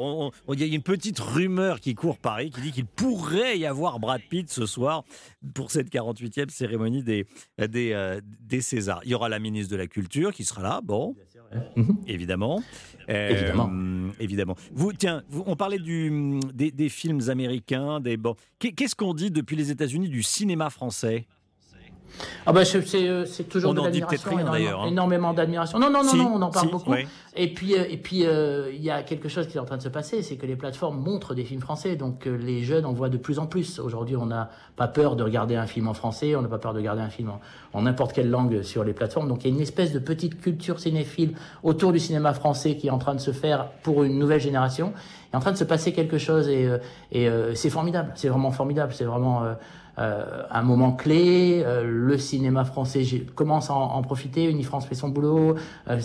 [0.54, 3.98] il y a une petite rumeur qui court Paris qui dit qu'il pourrait y avoir
[3.98, 5.02] Brad Pitt ce soir
[5.54, 7.26] pour cette 48e cérémonie des,
[7.58, 9.00] des, euh, des Césars.
[9.04, 11.14] Il y aura la ministre de la Culture qui sera là, bon,
[12.06, 12.62] évidemment.
[13.08, 13.70] Euh, Évidemment.
[14.20, 14.56] évidemment.
[14.72, 15.78] Vous, tiens, vous- on parlait
[16.54, 18.16] des, films américains, des
[18.58, 21.26] Qu'est-ce qu'on dit depuis les États-Unis du cinéma français?
[22.46, 24.86] Ah bah c'est euh, c'est toujours On de l'admiration, énormément- hein.
[24.88, 25.78] énormément d'admiration.
[25.78, 26.94] Non non non Si, non, on en parle si, beaucoup.
[27.36, 29.76] Et puis euh, et puis euh, il y a quelque chose qui est en train
[29.76, 32.84] de se passer, c'est que les plateformes montrent des films français, donc euh, les jeunes
[32.84, 33.78] en voient de plus en plus.
[33.78, 36.72] Aujourd'hui, on n'a pas peur de regarder un film en français, on n'a pas peur
[36.72, 37.40] de regarder un film en-
[37.72, 39.28] en n'importe quelle langue sur les plateformes.
[39.28, 42.88] Donc il y a une espèce de petite culture cinéphile autour du cinéma français qui
[42.88, 44.92] est en train de se faire pour une nouvelle génération.
[45.30, 46.68] Il est en train de se passer quelque chose et,
[47.12, 48.12] et euh, c'est formidable.
[48.14, 48.92] C'est vraiment formidable.
[48.94, 49.52] C'est vraiment euh,
[49.98, 51.62] euh, un moment clé.
[51.64, 53.02] Euh, le cinéma français
[53.34, 54.44] commence à en, en profiter.
[54.44, 55.56] Unifrance fait son boulot.
[55.88, 55.98] Euh,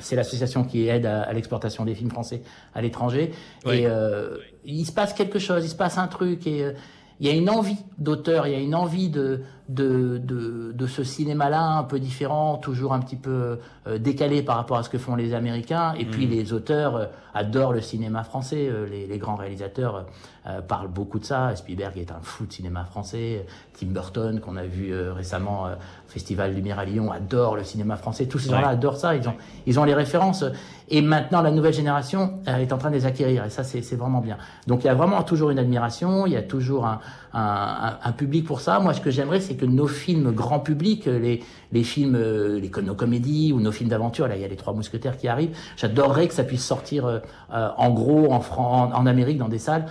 [0.00, 2.42] c'est l'association qui aide à, à l'exportation des films français
[2.74, 3.32] à l'étranger.
[3.66, 3.78] Oui.
[3.78, 6.46] Et euh, il se passe quelque chose, il se passe un truc.
[6.46, 6.72] Et euh,
[7.20, 10.86] il y a une envie d'auteur, il y a une envie de, de, de, de
[10.86, 14.90] ce cinéma-là un peu différent, toujours un petit peu euh, décalé par rapport à ce
[14.90, 15.94] que font les Américains.
[15.98, 16.30] Et puis Mm.
[16.30, 18.68] les auteurs euh, adorent le cinéma français.
[18.68, 20.06] Euh, les, les grands réalisateurs
[20.46, 21.54] euh, parlent beaucoup de ça.
[21.54, 23.46] Spielberg est un fou de cinéma français.
[23.78, 27.64] Tim Burton, qu'on a vu euh, récemment euh, au Festival Lumière à Lyon, adore le
[27.64, 28.26] cinéma français.
[28.26, 28.56] Tous ces Ouais.
[28.56, 29.14] gens-là adorent ça.
[29.14, 29.34] Ils ont,
[29.66, 30.44] ils ont les références.
[30.88, 33.44] Et maintenant, la nouvelle génération euh, est en train de les acquérir.
[33.44, 34.36] Et ça, c'est c'est vraiment bien.
[34.66, 36.26] Donc, il y a vraiment toujours une admiration.
[36.26, 36.98] Il y a toujours un,
[37.34, 38.78] un, un- public pour ça.
[38.80, 42.70] Moi, ce que j'aimerais, c'est que nos films grand public, les, les films, euh, les,
[42.82, 45.56] nos comédies ou nos films d'aventure, là, il y a les Trois Mousquetaires qui arrivent.
[45.76, 47.18] J'adorerais que ça puisse sortir euh,
[47.52, 49.86] euh, en gros en, Fran- en, Amérique dans des salles.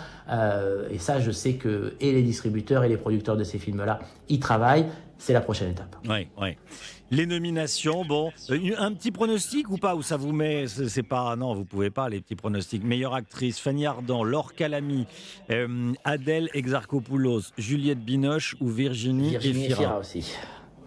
[0.89, 4.39] Et ça, je sais que et les distributeurs et les producteurs de ces films-là y
[4.39, 4.85] travaillent.
[5.17, 5.95] C'est la prochaine étape.
[6.09, 6.55] Oui, oui.
[7.11, 11.03] Les nominations, bon, euh, un petit pronostic ou pas Où ça vous met C'est c'est
[11.03, 11.35] pas.
[11.35, 12.83] Non, vous pouvez pas, les petits pronostics.
[12.83, 15.05] Meilleure actrice Fanny Ardant, Laure Calamy,
[15.49, 20.35] euh, Adèle Exarchopoulos, Juliette Binoche ou Virginie, Virginie Efira Efira aussi.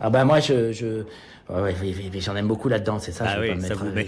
[0.01, 1.03] Ah bah moi je, je...
[1.51, 1.75] Ouais,
[2.21, 3.25] j'en aime beaucoup là-dedans, c'est ça.
[3.29, 4.07] Ah je oui, pas ça mettre, vous met-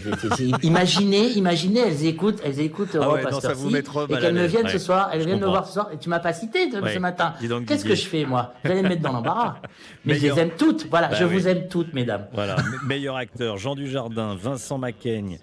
[0.55, 4.18] euh, imaginez, imaginez, elles écoutent, elles écoutent Ah ouais, non, ça vous met trop et
[4.18, 4.72] qu'elles me viennent ouais.
[4.72, 6.87] ce soir, elles Je viennent me voir ce soir, et tu m'as pas cité de-
[6.89, 7.34] ce matin.
[7.66, 8.55] Qu'est-ce que je fais moi?
[8.64, 9.57] Vous allez me mettre dans l'embarras.
[10.07, 10.87] Mais je les aime toutes.
[10.89, 11.34] Voilà, Bah je oui.
[11.34, 12.26] vous aime toutes, mesdames.
[12.32, 15.39] Voilà, me- meilleur acteur, Jean Dujardin, Vincent Macaigne,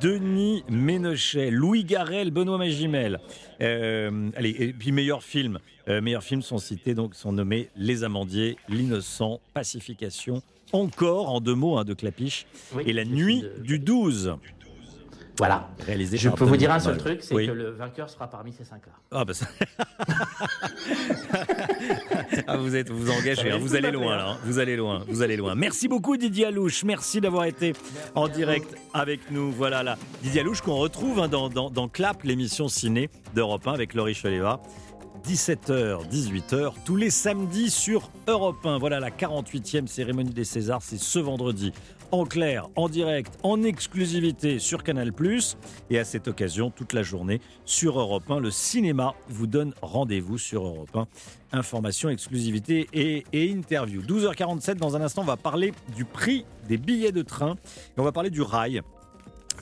[0.00, 3.20] Denis Ménochet, Louis Garrel, Benoît Magimel.
[3.60, 5.58] Euh, allez, et puis meilleur film.
[5.88, 10.42] Euh, meilleurs films sont cités, donc sont nommés Les Amandiers, L'Innocent, Pacification,
[10.72, 14.36] encore en deux mots hein, de Clapiche, Oui, et La Nuit du 12.
[15.38, 15.68] Voilà.
[15.84, 17.46] Réalisé Je peux vous dire un seul truc, c'est Oui.
[17.46, 18.92] que le vainqueur sera parmi ces cinq-là.
[19.10, 19.46] Ah bah ça...
[22.48, 25.22] Ah, vous êtes vous engagez, hein, vous allez loin là, hein, vous allez loin, vous
[25.22, 25.54] allez loin.
[25.54, 27.72] Merci beaucoup Didier Alouche, merci d'avoir été
[28.14, 29.50] en direct avec nous.
[29.52, 33.72] Voilà là, Didier Alouche qu'on retrouve hein, dans, dans, dans Clap, l'émission ciné d'Europe 1
[33.72, 34.60] avec Laurie Choleva.
[35.26, 38.78] 17h, 18h, tous les samedis sur Europe 1.
[38.78, 41.72] Voilà la 48e cérémonie des Césars, c'est ce vendredi.
[42.12, 45.12] En clair, en direct, en exclusivité sur Canal+.
[45.90, 50.38] Et à cette occasion, toute la journée sur Europe 1, le cinéma vous donne rendez-vous
[50.38, 51.08] sur Europe 1.
[51.58, 54.02] Information, exclusivité et, et interview.
[54.02, 57.56] 12h47, dans un instant, on va parler du prix des billets de train.
[57.96, 58.82] On va parler du rail.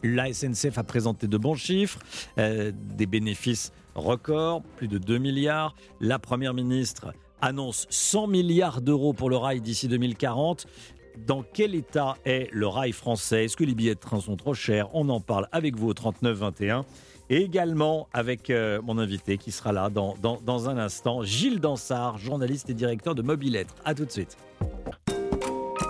[0.03, 1.99] La SNCF a présenté de bons chiffres,
[2.39, 5.75] euh, des bénéfices records, plus de 2 milliards.
[6.01, 10.67] La Première ministre annonce 100 milliards d'euros pour le rail d'ici 2040.
[11.19, 13.45] Dans quel état est le rail français?
[13.45, 14.95] Est-ce que les billets de train sont trop chers?
[14.95, 16.85] On en parle avec vous au 3921
[17.31, 21.61] et également avec euh, mon invité qui sera là dans, dans, dans un instant, Gilles
[21.61, 23.75] Dansard, journaliste et directeur de Mobilettre.
[23.85, 24.37] A tout de suite.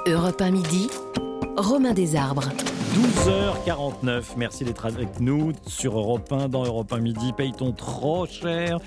[0.06, 0.88] Europe 1 midi,
[1.56, 2.50] Romain Desarbres.
[2.94, 7.32] 12h49, merci d'être avec nous sur Europe 1, dans Europe 1 midi.
[7.32, 8.78] Paye-t-on trop cher?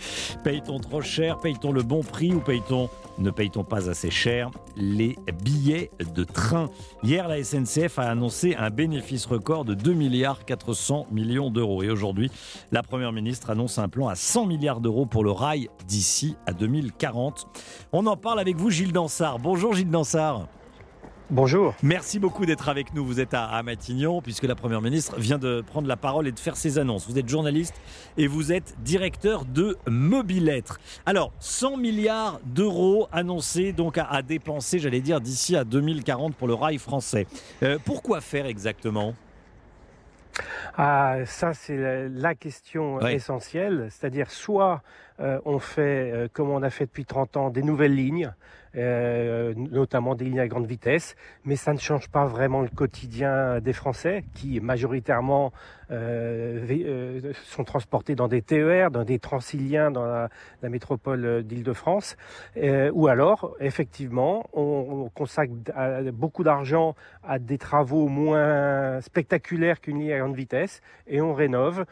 [0.46, 1.40] Paye-t-on trop cher?
[1.40, 6.70] Paye-t-on le bon prix ou paye-t-on, ne paye-t-on pas assez cher les billets de train
[7.04, 11.84] Hier, la SNCF a annoncé un bénéfice record de 2 milliards 400 millions d'euros.
[11.84, 12.32] Et aujourd'hui,
[12.72, 16.54] la Première ministre annonce un plan à 100 milliards d'euros pour le rail d'ici à
[16.54, 17.48] 2040.
[17.92, 19.40] On en parle avec vous, Gilles Dansard.
[19.40, 20.48] Bonjour Gilles Dansard.
[21.30, 21.76] Bonjour.
[21.84, 23.06] Merci beaucoup d'être avec nous.
[23.06, 26.40] Vous êtes à, Matignon, puisque la Première ministre vient de prendre la parole et de
[26.40, 27.06] faire ses annonces.
[27.10, 27.76] Vous êtes journaliste
[28.18, 30.80] et vous êtes directeur de Mobilettre.
[31.06, 36.48] Alors, 100 milliards d'euros annoncés donc à, à dépenser, j'allais dire, d'ici à 2040 pour
[36.48, 37.28] le rail français.
[37.62, 39.14] Euh, pourquoi faire exactement?
[40.78, 43.16] Ah, ça, c'est la, la question Ouais.
[43.16, 43.88] essentielle.
[43.90, 44.82] C'est-à-dire, soit
[45.20, 48.32] euh, on fait, euh, comme on a fait depuis 30 ans, des nouvelles lignes,
[48.78, 51.16] euh, notamment des lignes à grande vitesse,
[51.46, 55.52] mais ça ne change pas vraiment le quotidien des Français qui, majoritairement,
[55.90, 60.30] euh, euh, sont transportés dans des TER, dans des transiliens dans la,
[60.64, 62.18] métropole euh, d'Île-de-France.
[62.94, 65.54] Ou alors, effectivement, on, on consacre
[66.12, 71.86] beaucoup d'argent à des travaux moins spectaculaires qu'une ligne à grande vitesse et on rénove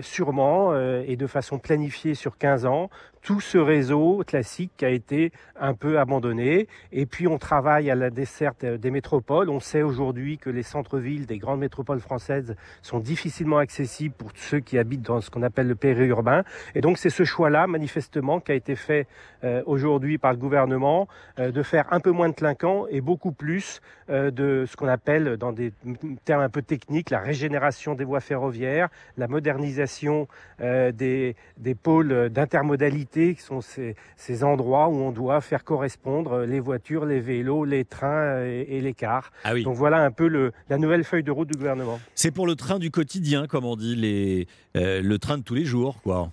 [0.00, 2.88] sûrement et de façon planifiée sur 15 ans
[3.22, 6.68] tout ce réseau classique qui a été un peu abandonné.
[6.92, 9.50] Et puis on travaille à la desserte des métropoles.
[9.50, 12.56] On sait aujourd'hui que les centres-villes des grandes métropoles françaises
[12.88, 16.42] sont difficilement accessibles pour ceux qui habitent dans ce qu'on appelle le périurbain.
[16.74, 19.06] Et donc c'est ce choix-là, manifestement, qui a été fait
[19.44, 21.06] euh, aujourd'hui par le gouvernement,
[21.38, 24.88] euh, de faire un peu moins de clinquant et beaucoup plus euh, de ce qu'on
[24.88, 25.72] appelle, dans des
[26.24, 30.26] termes un peu techniques, la régénération des voies ferroviaires, la modernisation
[30.58, 36.60] des, des pôles d'intermodalité, qui sont ces, ces endroits où on doit faire correspondre les
[36.60, 39.30] voitures, les vélos, les trains et, et les cars.
[39.44, 39.62] Ah oui.
[39.62, 42.00] Donc voilà un peu le, la nouvelle feuille de route du gouvernement.
[42.14, 45.64] C'est pour le train du quotidien, comme on dit, euh, le train de tous les
[45.64, 46.30] jours, quoi.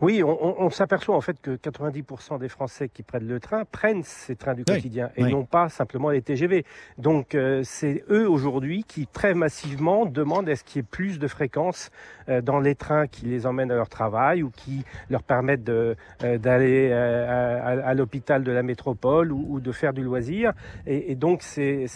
[0.00, 3.64] Oui, on, on- on s'aperçoit en fait que 90% des Français qui prennent le train
[3.64, 5.32] prennent ces trains du Oui, quotidien et oui.
[5.32, 6.64] non pas simplement les TGV.
[6.98, 11.26] Donc euh, c'est eux aujourd'hui qui très massivement demandent est-ce qu'il y ait plus de
[11.26, 11.90] fréquences
[12.28, 15.94] euh, dans les trains qui les emmènent à leur travail ou qui leur permettent euh,
[16.22, 20.52] d'aller euh, à, à- à l'hôpital de la métropole ou, ou de faire du loisir.
[20.86, 21.86] Et, et donc c'est,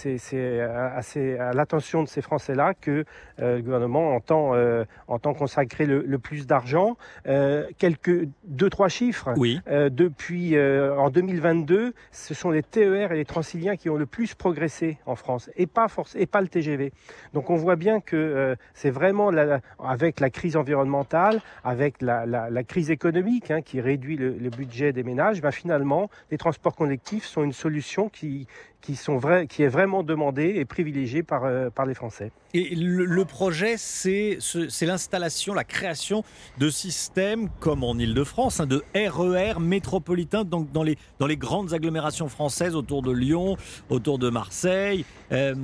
[0.61, 3.05] à, à l'attention de ces Français-là que
[3.41, 6.97] euh, le gouvernement entend, euh, entend consacrer le, le plus d'argent.
[7.29, 7.67] Euh,
[7.97, 9.33] quelques deux trois chiffres.
[9.37, 9.61] Oui.
[9.69, 14.07] Euh, depuis euh, en 2022, ce sont les TER et les Transiliens qui ont le
[14.07, 16.93] plus progressé en France et pas force et pas le TGV.
[17.35, 22.27] Donc on voit bien que euh, c'est vraiment la- avec la crise environnementale, avec la,
[22.27, 26.39] la- la crise économique hein, qui réduit le, le budget des ménages, ben finalement les
[26.39, 28.47] transports collectifs sont une solution qui
[28.83, 32.33] qui, est vraiment demandé et privilégié par, par les Français.
[32.55, 34.39] Et le, projet, c'est
[34.83, 36.23] l'installation, la création
[36.59, 40.97] de systèmes comme en Ile-de-France, hein, de RER métropolitains, donc dans les,
[41.37, 43.57] grandes agglomérations françaises autour de Lyon,
[43.89, 45.07] autour de Marseille.
[45.33, 45.55] Euh,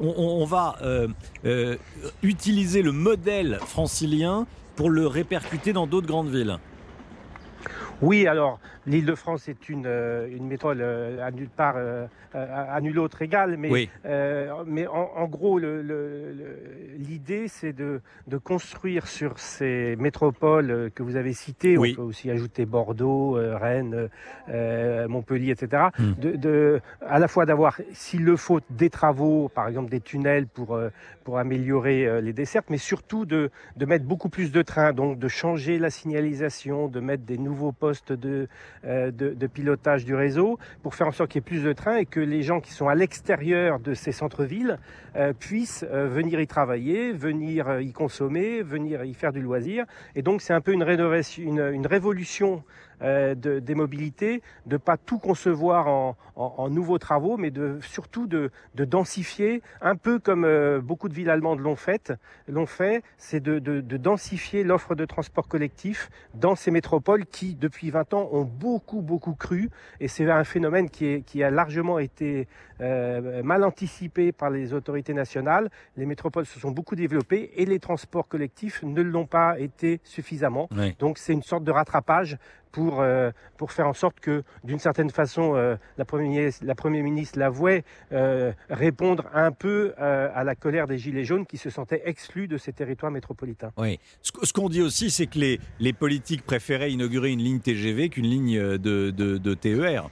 [0.00, 1.08] on, va euh,
[1.46, 1.76] euh,
[2.22, 4.46] utiliser le modèle francilien
[4.76, 6.58] pour le répercuter dans d'autres grandes villes.
[8.02, 9.86] Oui, alors l'Île-de-France est une,
[10.30, 11.76] une métropole à nulle part
[12.34, 19.38] à nul autre égal, mais, euh, mais en, gros, l'idée, c'est de, de, construire sur
[19.38, 24.08] ces métropoles que vous avez citées, on peut aussi ajouter Bordeaux, euh, Rennes,
[24.48, 26.12] euh, Montpellier, etc., hmm.
[26.18, 30.46] de, de, à la fois d'avoir, s'il le faut, des travaux, par exemple des tunnels
[30.46, 30.78] pour,
[31.24, 35.28] pour améliorer les dessertes, mais surtout de, de mettre beaucoup plus de trains, donc de
[35.28, 38.48] changer la signalisation, de mettre des nouveaux postes de,
[38.84, 42.06] de, pilotage du réseau pour faire en sorte qu'il y ait plus de trains et
[42.06, 44.78] que les gens qui sont à l'extérieur de ces centres-villes
[45.16, 49.84] euh, puissent euh, venir y travailler, venir euh, y consommer, venir y faire du loisir.
[50.14, 52.62] Et donc c'est un peu une révolution
[53.02, 58.26] euh, de, des mobilités, de pas tout concevoir en, en, nouveaux travaux, mais de surtout
[58.26, 62.12] de, de densifier, un peu comme euh, beaucoup de villes allemandes l'ont fait,
[62.48, 67.90] l'ont fait, c'est de, de, densifier l'offre de transport collectif dans ces métropoles qui, depuis
[67.90, 69.70] 20 ans, ont beaucoup beaucoup cru,
[70.00, 72.48] et c'est un phénomène qui, est, qui a largement été
[72.80, 75.68] euh, mal anticipé par les autorités nationales.
[75.96, 80.68] Les métropoles se sont beaucoup développées et les transports collectifs ne l'ont pas été suffisamment.
[80.98, 82.38] Donc c'est une sorte de rattrapage
[82.78, 87.02] pour, euh, pour faire en sorte que, d'une certaine façon, euh, la, première, la Première
[87.02, 92.02] ministre l'avouait, euh, répondre un peu à la colère des Gilets jaunes qui se sentaient
[92.04, 93.72] exclus de ces territoires métropolitains.
[93.76, 93.98] Oui.
[94.22, 98.26] Ce, qu'on dit aussi, c'est que les, les politiques préféraient inaugurer une ligne TGV qu'une
[98.26, 100.08] ligne de, de, de TER.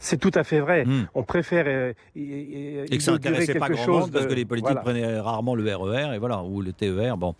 [0.00, 0.84] C'est tout à fait vrai.
[0.84, 1.06] Hmm.
[1.14, 5.54] On préfère et que ça n'intéressait pas grand chose parce que les politiques prenaient rarement
[5.54, 7.16] le RER et voilà ou le TER.
[7.16, 7.36] Bon.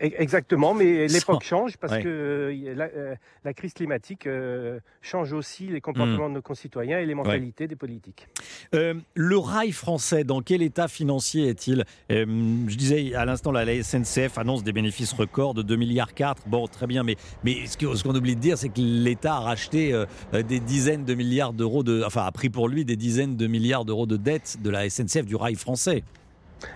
[0.00, 3.14] Exactement, mais l'époque change parce que euh, euh,
[3.44, 6.32] la, crise climatique euh, change aussi les comportements hmm.
[6.32, 8.26] de nos concitoyens et les mentalités des politiques.
[8.72, 11.84] le rail français, dans quel état financier est-il?
[12.10, 16.48] Je disais à l'instant, la, SNCF annonce des bénéfices records de 2 milliards 4.
[16.48, 20.04] Bon, très bien, mais, mais ce qu'on oublie de dire, c'est que l'État a racheté
[20.32, 23.84] des dizaines de milliards d'euros de, enfin, a pris pour lui des dizaines de milliards
[23.84, 26.02] d'euros de dettes de la SNCF du rail français.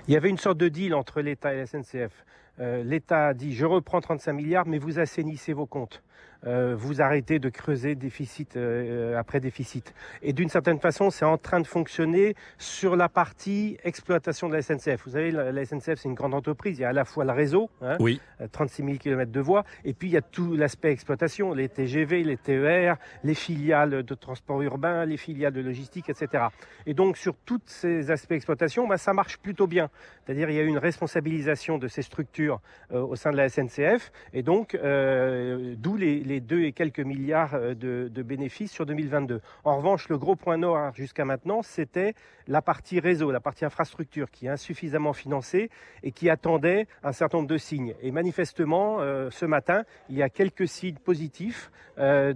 [0.06, 2.24] Il y avait une sorte de deal entre l'État et la SNCF.
[2.60, 6.02] Euh, L'État a dit je reprends 35 milliards, mais vous assainissez vos comptes.
[6.46, 9.92] Euh, vous arrêtez de creuser déficit euh, après déficit.
[10.22, 14.62] Et d'une certaine façon, c'est en train de fonctionner sur la partie exploitation de la
[14.62, 15.02] SNCF.
[15.04, 16.78] Vous savez, la, SNCF, c'est une grande entreprise.
[16.78, 18.20] Il y a à la fois le réseau, hein, oui.
[18.52, 22.22] 36 000 km de voies, et puis il y a tout l'aspect exploitation, les TGV,
[22.22, 26.44] les TER, les filiales de transport urbain, les filiales de logistique, etc.
[26.86, 29.90] Et donc, sur tous ces aspects exploitation, bah, ça marche plutôt bien.
[30.24, 32.60] C'est-à-dire, il y a une responsabilisation de ces structures
[32.92, 37.54] euh, au sein de la SNCF, et donc, d'où les les 2 et quelques milliards
[37.54, 39.40] euh, de, bénéfices sur 2022.
[39.64, 42.14] En revanche, le gros point noir jusqu'à maintenant, c'était
[42.46, 45.70] la partie réseau, la partie infrastructure qui est insuffisamment financée
[46.02, 47.94] et qui attendait un certain nombre de signes.
[48.02, 52.32] Et manifestement, euh, ce matin, il y a quelques signes positifs euh,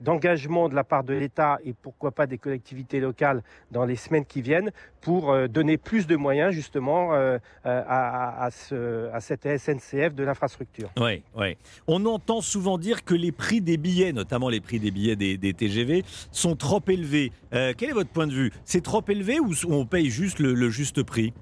[0.00, 4.24] d'engagement de, la part de l'État et pourquoi pas des collectivités locales dans les semaines
[4.24, 10.24] qui viennent pour donner plus de moyens justement à, à, ce, à cette SNCF de
[10.24, 10.90] l'infrastructure.
[10.98, 11.56] Oui, oui.
[11.86, 15.54] On entend souvent dire que les prix des billets, notamment les prix des billets des,
[15.54, 17.32] TGV, sont trop élevés.
[17.54, 18.52] Euh, quel est votre point de vue?
[18.66, 21.32] C'est trop élevé ou on paye juste le, juste prix?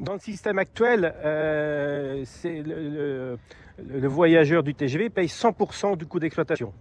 [0.00, 6.72] Dans le système actuel, euh, le, voyageur du TGV paye 100% du coût d'exploitation.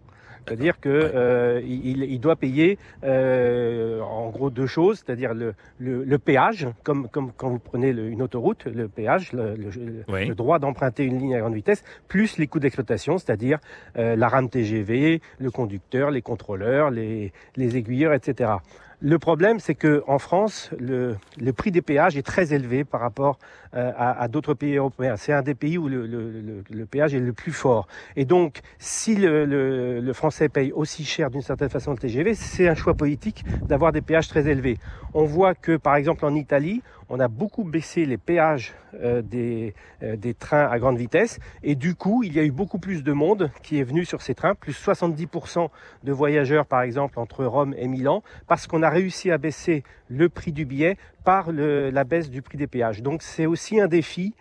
[0.48, 6.68] C'est-à-dire qu'il euh, il, doit payer euh, en gros deux choses, c'est-à-dire le, le, péage,
[6.84, 11.40] comme, comme quand vous prenez une autoroute, le péage, le, droit d'emprunter une ligne à
[11.40, 13.60] grande vitesse, plus les coûts d'exploitation, c'est-à-dire
[13.98, 18.52] euh, la rame TGV, le conducteur, les contrôleurs, les, les aiguilleurs, etc.
[19.00, 23.00] Le problème, c'est que en France, le, le, prix des péages est très élevé par
[23.00, 23.38] rapport
[23.76, 25.18] euh, à, à d'autres pays européens.
[25.18, 27.88] C'est un des pays où le, le, le, péage est le plus fort.
[28.16, 32.74] Et donc, si le, Français paye aussi cher d'une certaine façon le TGV, c'est un
[32.74, 34.80] choix politique d'avoir des péages très élevés.
[35.14, 40.16] On voit que, par exemple, en Italie, on a beaucoup baissé les péages euh, euh,
[40.16, 41.40] des trains à grande vitesse.
[41.64, 44.22] Et du coup, il y a eu beaucoup plus de monde qui est venu sur
[44.22, 45.70] ces trains, plus 70%
[46.04, 50.30] de voyageurs par exemple entre Rome et Milan, parce qu'on a réussi à baisser le
[50.30, 50.98] prix du billet
[51.28, 53.02] par la baisse du prix des péages.
[53.02, 54.34] Donc c'est aussi un défi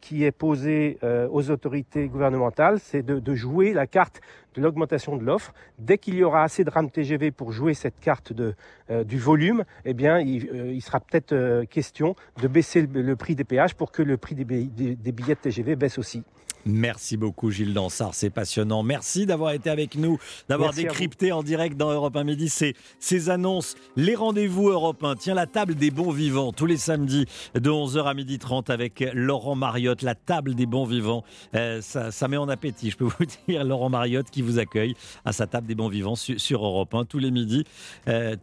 [0.00, 4.20] qui est posé aux autorités gouvernementales, c'est de, jouer la carte
[4.54, 5.52] de l'augmentation de l'offre.
[5.80, 8.54] Dès qu'il y aura assez de rames TGV pour jouer cette carte de,
[9.02, 13.90] du volume, eh bien, il, sera peut-être question de baisser le, prix des péages pour
[13.90, 16.22] que le prix des, des billets de TGV baisse aussi.
[16.66, 18.82] Merci beaucoup Gilles Dansard, c'est passionnant.
[18.82, 23.30] Merci d'avoir été avec nous, d'avoir décrypté en direct dans Europe 1 Midi ces, ces
[23.30, 25.16] annonces, les rendez-vous Europe 1.
[25.16, 29.54] Tiens, la table des bons vivants, tous les samedis de 11h à 12h30 avec Laurent
[29.54, 31.24] Mariotte, la table des bons vivants.
[31.54, 34.94] Euh, ça, met en appétit, je peux vous dire, Laurent Mariotte qui vous accueille
[35.24, 37.64] à sa table des bons vivants sur, Europe 1 tous les midis.
[38.08, 38.36] Euh,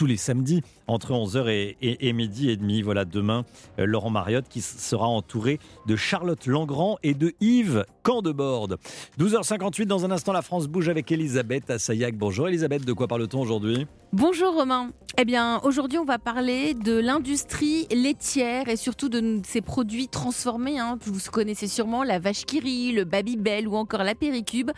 [0.00, 2.80] tous les samedis entre 11h et, midi et demi.
[2.80, 3.44] Voilà, demain,
[3.78, 7.59] euh, Laurent Mariotte qui sera entouré de Charlotte Langrand et de Yves
[8.02, 8.78] Candeborde.
[9.18, 12.16] 12h58, dans un instant, la France bouge avec Elisabeth Assayac.
[12.16, 13.86] Bonjour Elisabeth, de quoi parle-t-on aujourd'hui?
[14.12, 14.90] Bonjour Romain.
[15.18, 20.80] Eh bien, aujourd'hui, on va parler de l'industrie laitière et surtout de ces produits transformés.
[20.80, 20.98] Hein.
[21.02, 24.72] Vous connaissez sûrement la vache qui rit, le Babybel ou encore la Péricube.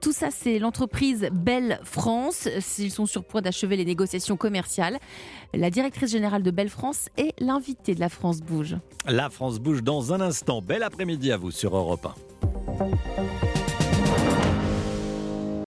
[0.00, 2.48] Tout ça, c'est l'entreprise Belle France.
[2.78, 4.98] Ils sont sur point d'achever les négociations commerciales.
[5.52, 8.76] La directrice générale de Belle France est l'invitée de la France Bouge.
[9.06, 10.62] La France Bouge dans un instant.
[10.62, 12.06] Bel après-midi à vous sur Europe
[12.80, 13.47] 1.